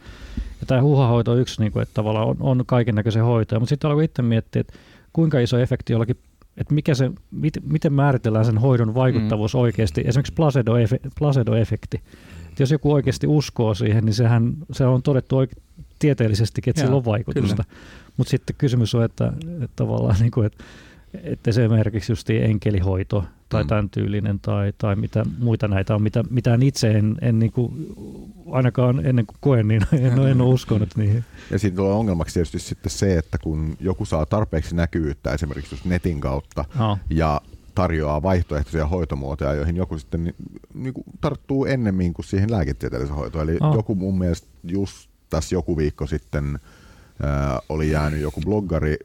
[0.60, 3.70] ja tämä huuhahoito on yksi, niin kuin, että tavallaan on, on kaiken näköisen hoitoja, mutta
[3.70, 4.72] sitten alkoi itse miettiä, että
[5.12, 6.18] kuinka iso efekti jollakin
[6.58, 9.60] että mikä se, mit, miten määritellään sen hoidon vaikuttavuus mm.
[9.60, 10.34] oikeasti, esimerkiksi
[11.20, 12.00] placebo-efekti.
[12.48, 15.60] Että jos joku oikeasti uskoo siihen, niin sehän se on todettu oike-
[15.98, 17.64] tieteellisestikin, että Jaa, sillä on vaikutusta.
[18.16, 20.64] Mutta sitten kysymys on, että, että tavallaan, niin kuin, että
[21.22, 23.68] että esimerkiksi just enkelihoito tai mm.
[23.68, 27.86] tämän tyylinen tai, tai mitä muita näitä on, mitä, mitä itse en, en niin kuin,
[28.50, 31.24] ainakaan ennen kuin koen, niin en, en ole uskonut niihin.
[31.50, 35.84] Ja siinä tulee ongelmaksi tietysti sitten se, että kun joku saa tarpeeksi näkyvyyttä esimerkiksi just
[35.84, 36.98] netin kautta no.
[37.10, 37.40] ja
[37.74, 40.34] tarjoaa vaihtoehtoisia hoitomuotoja, joihin joku sitten niin,
[40.74, 43.48] niin kuin tarttuu ennemmin kuin siihen lääketieteelliseen hoitoon.
[43.48, 43.74] Eli no.
[43.74, 46.58] joku mun mielestä just tässä joku viikko sitten
[47.22, 48.96] ää, oli jäänyt joku bloggari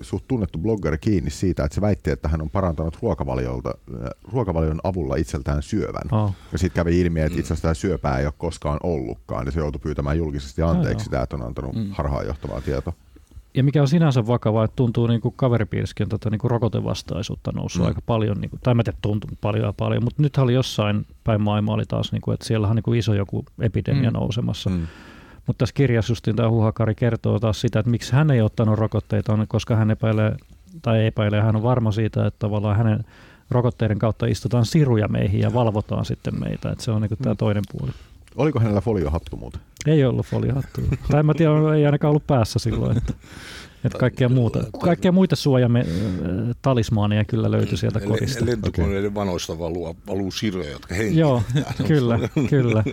[0.00, 4.80] suht tunnettu bloggari kiinni siitä, että se väitti, että hän on parantanut ruokavaliolta, äh, ruokavalion
[4.84, 6.02] avulla itseltään syövän.
[6.12, 6.34] Oh.
[6.52, 9.80] Ja sitten kävi ilmi, että itse asiassa syöpää ei ole koskaan ollutkaan, ja se joutui
[9.82, 11.90] pyytämään julkisesti anteeksi sitä, että on antanut mm.
[11.90, 12.92] harhaanjohtavaa tietoa.
[13.54, 17.82] Ja mikä on sinänsä vakavaa, että tuntuu niin kuin kaveripiirissäkin tätä niin kuin rokotevastaisuutta noussut
[17.82, 17.88] mm.
[17.88, 21.06] aika paljon, niin kuin, tai mä tiedän, tuntuu paljon ja paljon, mutta nyt oli jossain
[21.24, 24.14] päin maailmaa oli taas, niin kuin, että siellä on niin kuin iso joku epidemia mm.
[24.14, 24.70] nousemassa.
[24.70, 24.86] Mm.
[25.46, 29.38] Mutta tässä kirjassa justiin tämä Huhakari kertoo taas sitä, että miksi hän ei ottanut rokotteita,
[29.48, 30.36] koska hän epäilee,
[30.82, 33.04] tai epäilee, hän on varma siitä, että tavallaan hänen
[33.50, 36.70] rokotteiden kautta istutaan siruja meihin ja valvotaan sitten meitä.
[36.70, 37.36] Että se on niin tämä mm.
[37.36, 37.92] toinen puoli.
[38.36, 39.60] Oliko hänellä foliohattu muuten?
[39.86, 40.80] Ei ollut foliohattu.
[41.10, 42.96] tai mä tiedän, ei ainakaan ollut päässä silloin.
[42.96, 43.12] Että.
[43.84, 45.86] Että kaikkea, muuta, kaikkea muita suojamme
[46.62, 48.46] talismaaneja kyllä löytyi sieltä kodista.
[48.46, 49.14] Lentokoneiden okay.
[49.14, 51.20] vanoista valuu, valuu siroja, jotka hengittää.
[51.20, 51.42] Joo,
[51.88, 52.18] kyllä,
[52.50, 52.84] kyllä.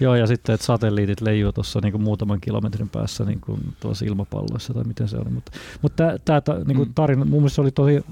[0.00, 4.74] Joo, ja sitten, että satelliitit leijuu tuossa niin muutaman kilometrin päässä niin kuin tuossa ilmapalloissa
[4.74, 5.30] tai miten se oli.
[5.30, 6.94] Mutta, mutta tämä niin mm.
[6.94, 8.04] tarina, mun mielestä oli tosi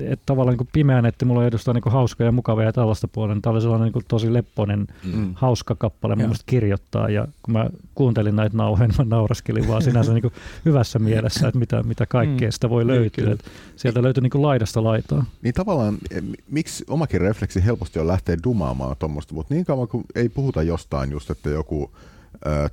[0.00, 3.40] että tavallaan niin pimeä netti mulla edustaa niin hauska ja mukavaa ja tällaista puolella.
[3.40, 5.34] Tämä oli sellainen niin tosi lepponen, mm.
[5.34, 7.08] hauska kappale mun mielestä kirjoittaa.
[7.08, 10.32] Ja kun mä kuuntelin näitä nauhoja, niin mä nauraskelin vaan sinänsä niin
[10.64, 12.52] hyvässä mielessä, että mitä, mitä kaikkea mm.
[12.52, 13.32] sitä voi löytyä.
[13.32, 15.24] Että sieltä löytyi niin laidasta laitaa.
[15.42, 16.20] Niin tavallaan, e,
[16.50, 21.10] miksi omakin refleksi helposti on lähteä dumaamaan tuommoista, mutta niin kauan kuin ei puhuta jostain
[21.10, 21.90] just, että joku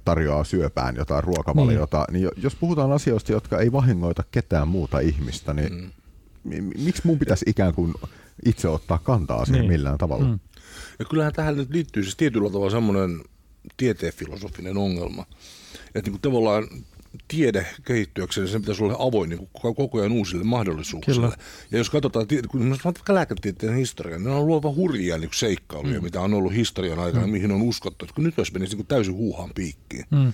[0.05, 2.22] tarjoaa syöpään jotain ruokavaliota, niin.
[2.22, 5.89] niin jos puhutaan asioista, jotka ei vahingoita ketään muuta ihmistä, niin mm
[6.77, 7.93] miksi mun pitäisi ikään kuin
[8.45, 9.71] itse ottaa kantaa siihen niin.
[9.71, 10.25] millään tavalla?
[10.25, 10.39] Mm.
[10.99, 13.21] Ja kyllähän tähän nyt liittyy siis tietyllä tavalla semmoinen
[13.77, 15.25] tieteefilosofinen ongelma,
[15.95, 16.67] että niin kuin tavallaan
[17.27, 21.27] tiede kehittyäkseen, sen pitäisi olla avoin niin koko ajan uusille mahdollisuuksille.
[21.27, 21.37] Kyllä.
[21.71, 26.03] Ja jos katsotaan, kun vaikka lääketieteen historiaa, niin on luova hurjia niin seikkailuja, mm.
[26.03, 27.31] mitä on ollut historian aikana, mm.
[27.31, 30.05] mihin on uskottu, että kun nyt olisi menisi niin täysin huuhaan piikkiin.
[30.11, 30.31] Mm.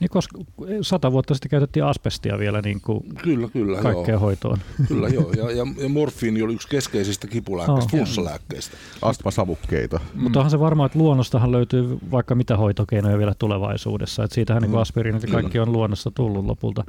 [0.00, 0.38] Niin koska
[0.82, 4.20] sata vuotta sitten käytettiin asbestia vielä niin kuin kyllä, kyllä, kaikkeen joo.
[4.20, 4.58] hoitoon.
[4.88, 7.90] Kyllä joo, ja, ja, ja morfiini oli yksi keskeisistä kipulääkkeistä, oh.
[7.90, 8.76] flunssalääkkeistä.
[9.02, 10.00] Astmasavukkeita.
[10.14, 10.22] Mm.
[10.22, 14.24] Mutta onhan se varmaa, että luonnostahan löytyy vaikka mitä hoitokeinoja vielä tulevaisuudessa.
[14.24, 14.74] Että siitähän niin mm.
[14.74, 16.84] niin aspiriinit ja kaikki on luonnosta tullut lopulta.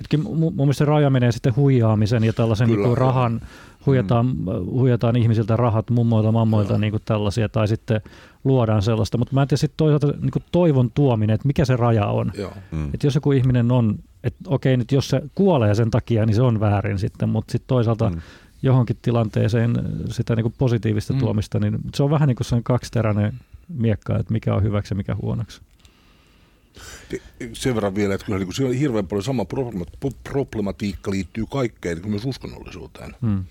[0.00, 3.40] Etkin mun mielestä raja menee sitten huijaamisen ja tällaisen Kyllä, niin kuin rahan,
[3.86, 4.44] huijataan, mm.
[4.64, 8.00] huijataan ihmisiltä rahat mummoilta, mammoilta niin kuin tällaisia, tai sitten
[8.44, 9.18] luodaan sellaista.
[9.18, 12.32] Mutta mä en tiedä sitten toisaalta niin kuin toivon tuominen, että mikä se raja on.
[12.72, 12.90] Mm.
[12.94, 16.42] Että jos joku ihminen on, että okei nyt jos se kuolee sen takia, niin se
[16.42, 18.20] on väärin sitten, mutta sitten toisaalta mm.
[18.62, 19.72] johonkin tilanteeseen
[20.10, 21.18] sitä niin kuin positiivista mm.
[21.18, 23.32] tuomista, niin se on vähän niin kuin sen kaksiteräinen
[23.68, 25.60] miekka, että mikä on hyväksi ja mikä huonoksi
[27.52, 29.46] sen verran vielä, että kyllä niin siellä hirveän paljon sama
[30.24, 33.16] problematiikka liittyy kaikkeen, niin myös uskonnollisuuteen.
[33.22, 33.44] Hmm.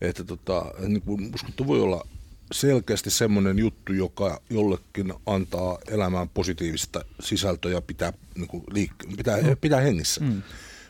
[0.00, 2.06] Että tota, niin kuin uskottu voi olla
[2.52, 9.36] selkeästi semmoinen juttu, joka jollekin antaa elämään positiivista sisältöä ja pitää, niin kuin liik- pitää,
[9.36, 9.56] hmm.
[9.60, 10.24] pitää hengissä.
[10.24, 10.42] Hmm.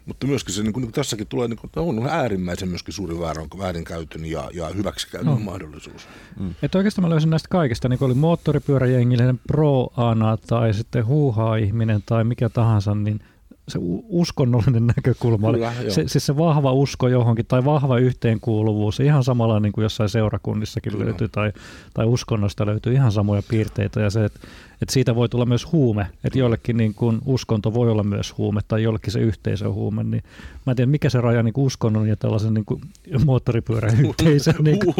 [0.06, 3.18] Mutta myöskin se, niin kuin, niin kuin tässäkin tulee, niin kuin, on äärimmäisen myöskin suuri
[3.18, 5.38] väärän, väärinkäytön ja, ja hyväksikäytön no.
[5.38, 6.08] mahdollisuus.
[6.38, 6.54] Mm.
[6.62, 12.48] Että oikeastaan mä löysin näistä kaikista, niin oli moottoripyöräjengillinen pro-ana tai sitten huuhaa-ihminen tai mikä
[12.48, 13.20] tahansa, niin
[13.68, 19.24] se uskonnollinen näkökulma oli, Kyllä, se, siis se vahva usko johonkin tai vahva yhteenkuuluvuus, ihan
[19.24, 21.04] samalla niin kuin jossain seurakunnissakin Kyllä.
[21.04, 21.52] löytyy tai,
[21.94, 24.40] tai uskonnosta löytyy ihan samoja piirteitä ja se, että,
[24.82, 28.61] että siitä voi tulla myös huume, että joillekin niin kuin uskonto voi olla myös huume
[28.68, 30.22] tai jollekin se yhteisö on huume, niin
[30.66, 32.80] mä en tiedä mikä se raja niin kuin uskonnon ja tällaisen niin kuin
[33.24, 34.54] moottoripyöräyhteisön.
[34.61, 34.94] niin kuin.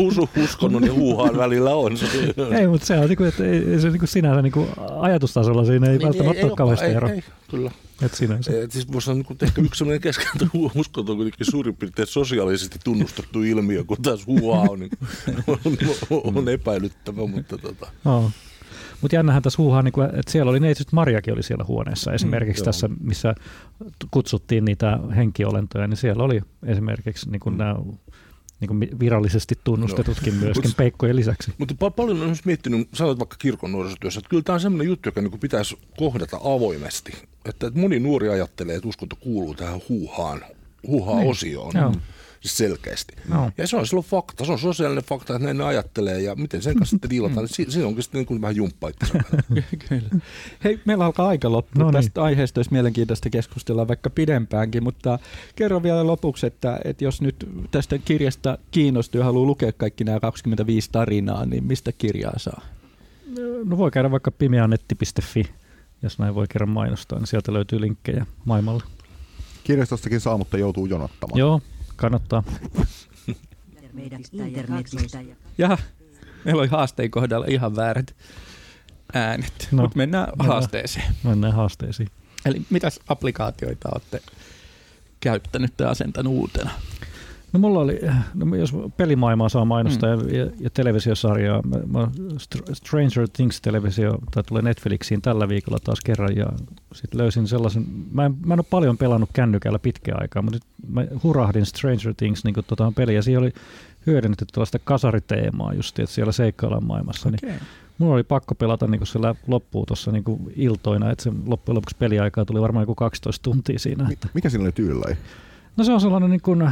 [0.45, 1.93] uskonnon ja huuhaan välillä on.
[2.59, 4.69] ei, mutta se on niin kuin, että ei, se niin kuin sinänsä niin kuin
[5.01, 7.11] ajatustasolla siinä ei niin, välttämättä ei, ole kauheasti eroa.
[7.51, 7.71] Kyllä.
[8.03, 8.63] Et sinänsä.
[8.63, 12.79] Et siis voisi sanoa, että ehkä yksi sellainen keskeltä uskonto on kuitenkin suurin piirtein sosiaalisesti
[12.85, 14.91] tunnustettu ilmiö, kun taas huuaa on, niin,
[15.47, 17.27] on, on epäilyttävä.
[17.27, 17.87] Mutta tota.
[18.05, 18.31] Oh.
[19.01, 22.65] Mutta jännähän tässä huuhaa, niin että siellä oli neitsyt Marjakin oli siellä huoneessa esimerkiksi mm,
[22.65, 23.35] tässä, missä
[24.11, 27.59] kutsuttiin niitä henkiolentoja, niin siellä oli esimerkiksi niin kuin mm.
[27.59, 27.77] nämä
[28.61, 30.45] niin kuin virallisesti tunnustetutkin no.
[30.45, 31.53] myöskin peikkojen lisäksi.
[31.59, 35.09] Mutta pa- paljon on miettinyt, sanoit vaikka kirkon nuorisotyössä, että kyllä tämä on sellainen juttu,
[35.09, 37.13] joka niin kuin pitäisi kohdata avoimesti.
[37.45, 40.45] Että, että moni nuori ajattelee, että uskonto kuuluu tähän huuhaan,
[40.87, 41.73] huuhaa-osioon.
[41.75, 42.03] Niin
[42.41, 43.15] siis selkeästi.
[43.29, 43.53] No.
[43.59, 46.77] Ja se on silloin fakta, se on sosiaalinen fakta, että ne ajattelee ja miten sen
[46.77, 48.91] kanssa sitten diilataan, niin siinä onkin sitten niin kuin vähän jumppa
[49.89, 50.09] Kyllä.
[50.65, 51.85] Hei, meillä alkaa aika loppua.
[51.85, 52.05] No niin.
[52.05, 55.19] Tästä aiheesta olisi mielenkiintoista keskustella vaikka pidempäänkin, mutta
[55.57, 60.21] kerro vielä lopuksi, että, että jos nyt tästä kirjasta kiinnostuu ja haluaa lukea kaikki nämä
[60.21, 62.63] 25 tarinaa, niin mistä kirjaa saa?
[63.65, 65.45] No voi käydä vaikka pimeanetti.fi,
[66.03, 68.83] jos näin voi kerran mainostaa, niin sieltä löytyy linkkejä maailmalle.
[69.65, 71.39] Kirjastostakin saa, mutta joutuu jonottamaan.
[71.39, 71.61] Joo,
[72.01, 72.43] kannattaa.
[75.59, 75.79] Ja
[76.45, 78.15] meillä oli haasteen kohdalla ihan väärät
[79.15, 81.15] äänet, no, mutta mennään mennään haasteeseen.
[81.25, 82.09] Mennään haasteisiin.
[82.45, 84.23] Eli mitäs applikaatioita olette
[85.21, 86.71] käyttänyt tai asentanut uutena?
[87.53, 88.01] No mulla oli,
[88.35, 90.29] no jos pelimaailmaa saa mainostaa mm.
[90.29, 92.09] ja, ja televisiosarjaa, mä, mä
[92.73, 96.47] Stranger Things-televisio, tai tulee Netflixiin tällä viikolla taas kerran, ja
[96.95, 101.05] sitten löysin sellaisen, mä en, mä en ole paljon pelannut kännykällä pitkään aikaa, mutta mä
[101.23, 103.53] hurahdin Stranger Things niin tota peliä, ja siinä oli
[104.07, 107.51] hyödynnetty tällaista kasariteemaa just, että siellä seikkaillaan maailmassa, okay.
[107.51, 107.61] niin
[107.99, 110.25] mulla oli pakko pelata niin se loppuu tuossa niin
[110.57, 114.09] iltoina, että se loppujen lopuksi peliaikaa tuli varmaan joku 12 tuntia siinä.
[114.13, 114.29] Että.
[114.35, 115.17] Mikä siinä oli tyylillä?
[115.77, 116.71] No se on sellainen niin kuin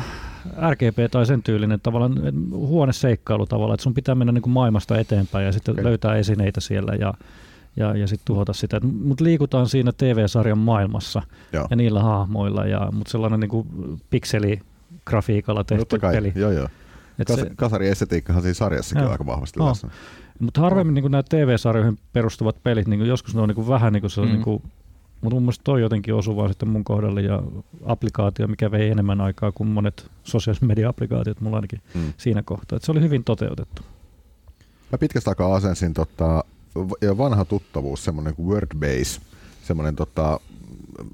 [0.70, 2.14] RGP tai sen tyylinen tavallaan
[2.50, 5.84] huoneseikkailu tavallaan, että sun pitää mennä niin kuin maailmasta eteenpäin ja sitten okay.
[5.84, 7.14] löytää esineitä siellä ja,
[7.76, 8.80] ja, ja sitten tuhota sitä.
[8.80, 11.22] Mutta liikutaan siinä TV-sarjan maailmassa
[11.52, 11.66] joo.
[11.70, 13.66] ja niillä hahmoilla, ja, mutta sellainen niin kuin
[14.10, 16.14] pikseligrafiikalla tehty kai.
[16.14, 16.32] peli.
[16.34, 16.68] Joo, joo.
[17.26, 19.06] Kas, se, kasariestetiikkahan siinä sarjassakin joo.
[19.06, 19.68] on aika vahvasti no.
[19.68, 19.90] läsnä.
[20.38, 24.10] Mutta harvemmin niin nämä TV-sarjoihin perustuvat pelit, niin joskus ne on niin vähän niin kuin
[24.10, 24.26] se, mm.
[24.26, 24.62] niin kuin
[25.20, 27.42] mutta mun mielestä toi jotenkin osuvaa sitten mun kohdalle ja
[27.84, 32.12] applikaatio, mikä vei enemmän aikaa kuin monet sosiaalisen media-applikaatiot mulla ainakin mm.
[32.16, 32.76] siinä kohtaa.
[32.76, 33.82] Et se oli hyvin toteutettu.
[34.92, 36.44] Mä pitkästä aikaa asensin tota,
[37.18, 39.20] vanha tuttavuus, semmoinen kuin Wordbase,
[39.64, 40.40] semmoinen tota,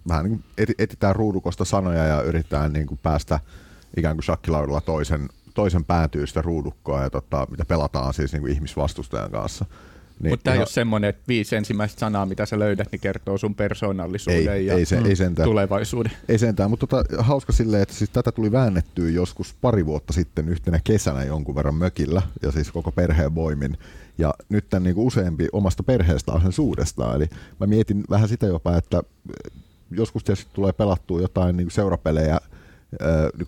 [0.08, 3.40] vähän niin kuin etsitään ruudukosta sanoja ja yritetään niin kuin päästä
[3.96, 9.30] ikään kuin shakkilaudalla toisen, toisen päätyystä ruudukkoa, ja tota, mitä pelataan siis niin kuin ihmisvastustajan
[9.30, 9.64] kanssa.
[10.20, 13.38] Niin, Mutta tämä ei ole semmoinen, että viisi ensimmäistä sanaa, mitä sä löydät, niin kertoo
[13.38, 15.48] sun persoonallisuuden ei, ja ei se, ei sentään.
[15.48, 16.12] tulevaisuuden.
[16.28, 20.48] Ei sentään, mutta tota, hauska silleen, että siis tätä tuli väännettyä joskus pari vuotta sitten
[20.48, 23.78] yhtenä kesänä jonkun verran mökillä, ja siis koko perheen voimin.
[24.18, 27.16] Ja nyt tämän niin kuin useampi omasta perheestään sen suudestaan.
[27.16, 27.28] Eli
[27.60, 29.02] mä mietin vähän sitä jopa, että
[29.90, 32.40] joskus tietysti tulee pelattua jotain niin kuin seurapelejä–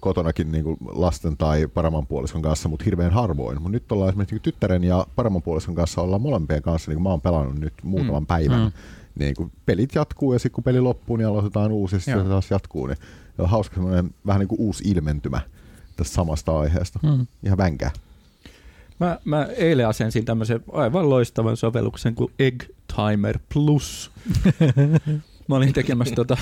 [0.01, 3.57] kotonakin niin kuin lasten tai paraman puolison kanssa, mutta hirveän harvoin.
[3.57, 7.03] Mutta nyt ollaan esimerkiksi niin tyttären ja paraman puolison kanssa ollaan molempien kanssa, niin kuin
[7.03, 8.27] mä oon pelannut nyt muutaman mm.
[8.27, 8.61] päivän.
[8.61, 8.73] Mm.
[9.19, 12.29] Niin kuin pelit jatkuu ja sitten kun peli loppuu, niin aloitetaan uusi ja sitten se
[12.29, 12.87] taas jatkuu.
[12.87, 12.99] Niin
[13.39, 15.41] on hauska semmoinen vähän niin kuin uusi ilmentymä
[15.97, 16.99] tästä samasta aiheesta.
[17.03, 17.27] Mm.
[17.43, 17.91] Ihan vänkää.
[19.01, 22.63] Mä, mä eilen asensin tämmöisen aivan loistavan sovelluksen kuin Egg
[22.97, 24.11] Timer Plus.
[25.49, 26.37] mä olin tekemässä tota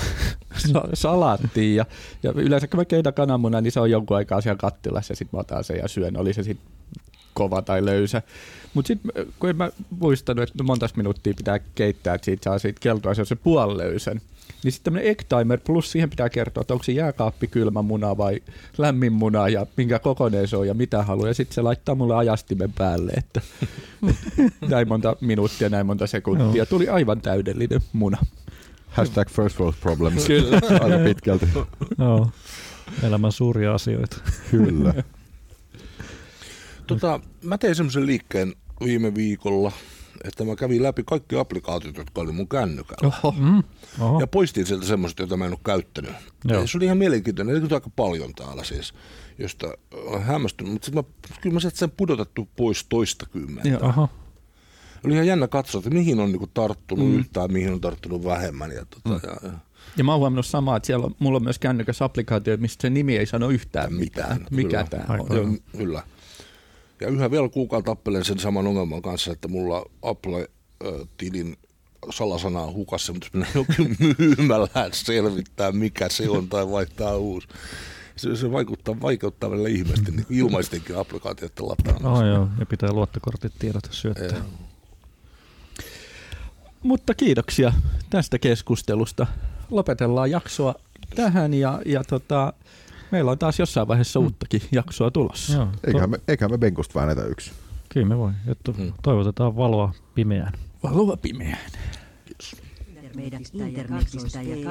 [0.95, 1.87] salaattia ja,
[2.23, 5.37] ja yleensä kun mä keitän kananmunan, niin se on jonkun aikaa siellä kattilassa ja sitten
[5.37, 6.75] mä otan sen ja syön, oli se sitten
[7.35, 8.23] kova tai löysä.
[8.75, 12.81] Mutta sitten kun en mä muistanut, että monta minuuttia pitää keittää, että siitä saa siitä
[12.81, 13.37] keltoa se, se
[13.77, 14.21] löysän.
[14.65, 18.17] Niin sitten tämmöinen Egg Timer Plus, siihen pitää kertoa, että onko se jääkaappi kylmä muna
[18.17, 18.41] vai
[18.79, 21.29] lämmin muna ja minkä kokoinen se on ja mitä haluaa.
[21.29, 23.41] Ja sitten se laittaa mulle ajastimen päälle, että
[24.69, 26.67] näin monta minuuttia, näin monta sekuntia.
[26.67, 28.19] Tuli aivan täydellinen muna.
[28.95, 30.25] Hashtag first world problems.
[30.27, 30.61] Kyllä.
[30.83, 31.49] Aika pitkälti.
[31.99, 32.31] Joo.
[33.03, 34.17] Elämän suuria asioita.
[34.51, 34.95] Kyllä.
[36.87, 39.73] tota, mä tein semmoisen liikkeen viime viikolla,
[40.25, 43.13] että mä kävin läpi kaikki applikaatiot, jotka oli mun kännykällä.
[43.23, 43.35] Oho.
[43.39, 43.63] Mm.
[44.01, 44.21] Oho.
[44.21, 46.13] Ja poistin sieltä semmoiset, joita mä en ole käyttänyt.
[46.45, 46.61] Joo.
[46.61, 48.95] Ja se oli ihan mielenkiintoinen, on aika paljon täällä siis,
[49.39, 50.73] josta olen hämmästynyt.
[50.73, 53.69] Mutta sitten mä, kyllä mä sen pudotettu pois toista kymmentä.
[53.69, 53.89] Joo.
[53.89, 54.09] Aha.
[55.05, 57.19] Oli ihan jännä katsoa, että mihin on niinku tarttunut mm.
[57.19, 58.71] yhtään, mihin on tarttunut vähemmän.
[58.71, 59.21] Ja, tota, mm.
[59.31, 59.59] ja, ja
[59.97, 62.91] Ja mä oon huomannut samaa, että siellä on, mulla on myös kännykäs applikaatio, mistä se
[62.91, 64.29] nimi ei sano yhtään mitään.
[64.29, 65.05] Mitään, Mikä kyllä.
[65.07, 65.37] tämä on?
[65.37, 65.47] Joo,
[65.79, 66.03] kyllä.
[67.01, 71.57] Ja yhä vielä kuukaan tappelen sen saman ongelman kanssa, että mulla Apple-tilin
[72.11, 77.49] salasana on hukassa, mutta mennään jokin myymälään selvittää, mikä se on tai vaihtaa uusi.
[78.17, 82.11] Se, se vaikuttaa, vaikeuttaa välillä ihmeesti niin ilmaistenkin applikaatioiden lataamista.
[82.11, 82.49] Oh, joo.
[82.59, 84.27] Ja pitää luottokortit tiedot syöttää.
[84.27, 84.64] Joo.
[86.85, 87.73] Mutta kiitoksia
[88.11, 89.27] tästä keskustelusta.
[89.71, 90.75] Lopetellaan jaksoa
[91.17, 92.53] tähän ja, ja tota,
[93.11, 95.53] meillä on taas jossain vaiheessa uuttakin jaksoa tulossa.
[95.53, 95.69] Joo.
[95.87, 97.53] Eiköhän me, eiköhän me Benkosta väännetä yksi.
[97.89, 98.33] Kyllä me voi.
[98.47, 98.93] Jotta Mm.
[99.03, 100.53] toivotetaan valoa pimeään.
[100.83, 101.71] Valoa pimeään.
[103.15, 104.63] Meidän internetistä ja 2.0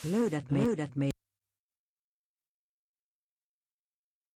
[0.10, 0.66] Load at me.
[0.66, 1.12] Load at me.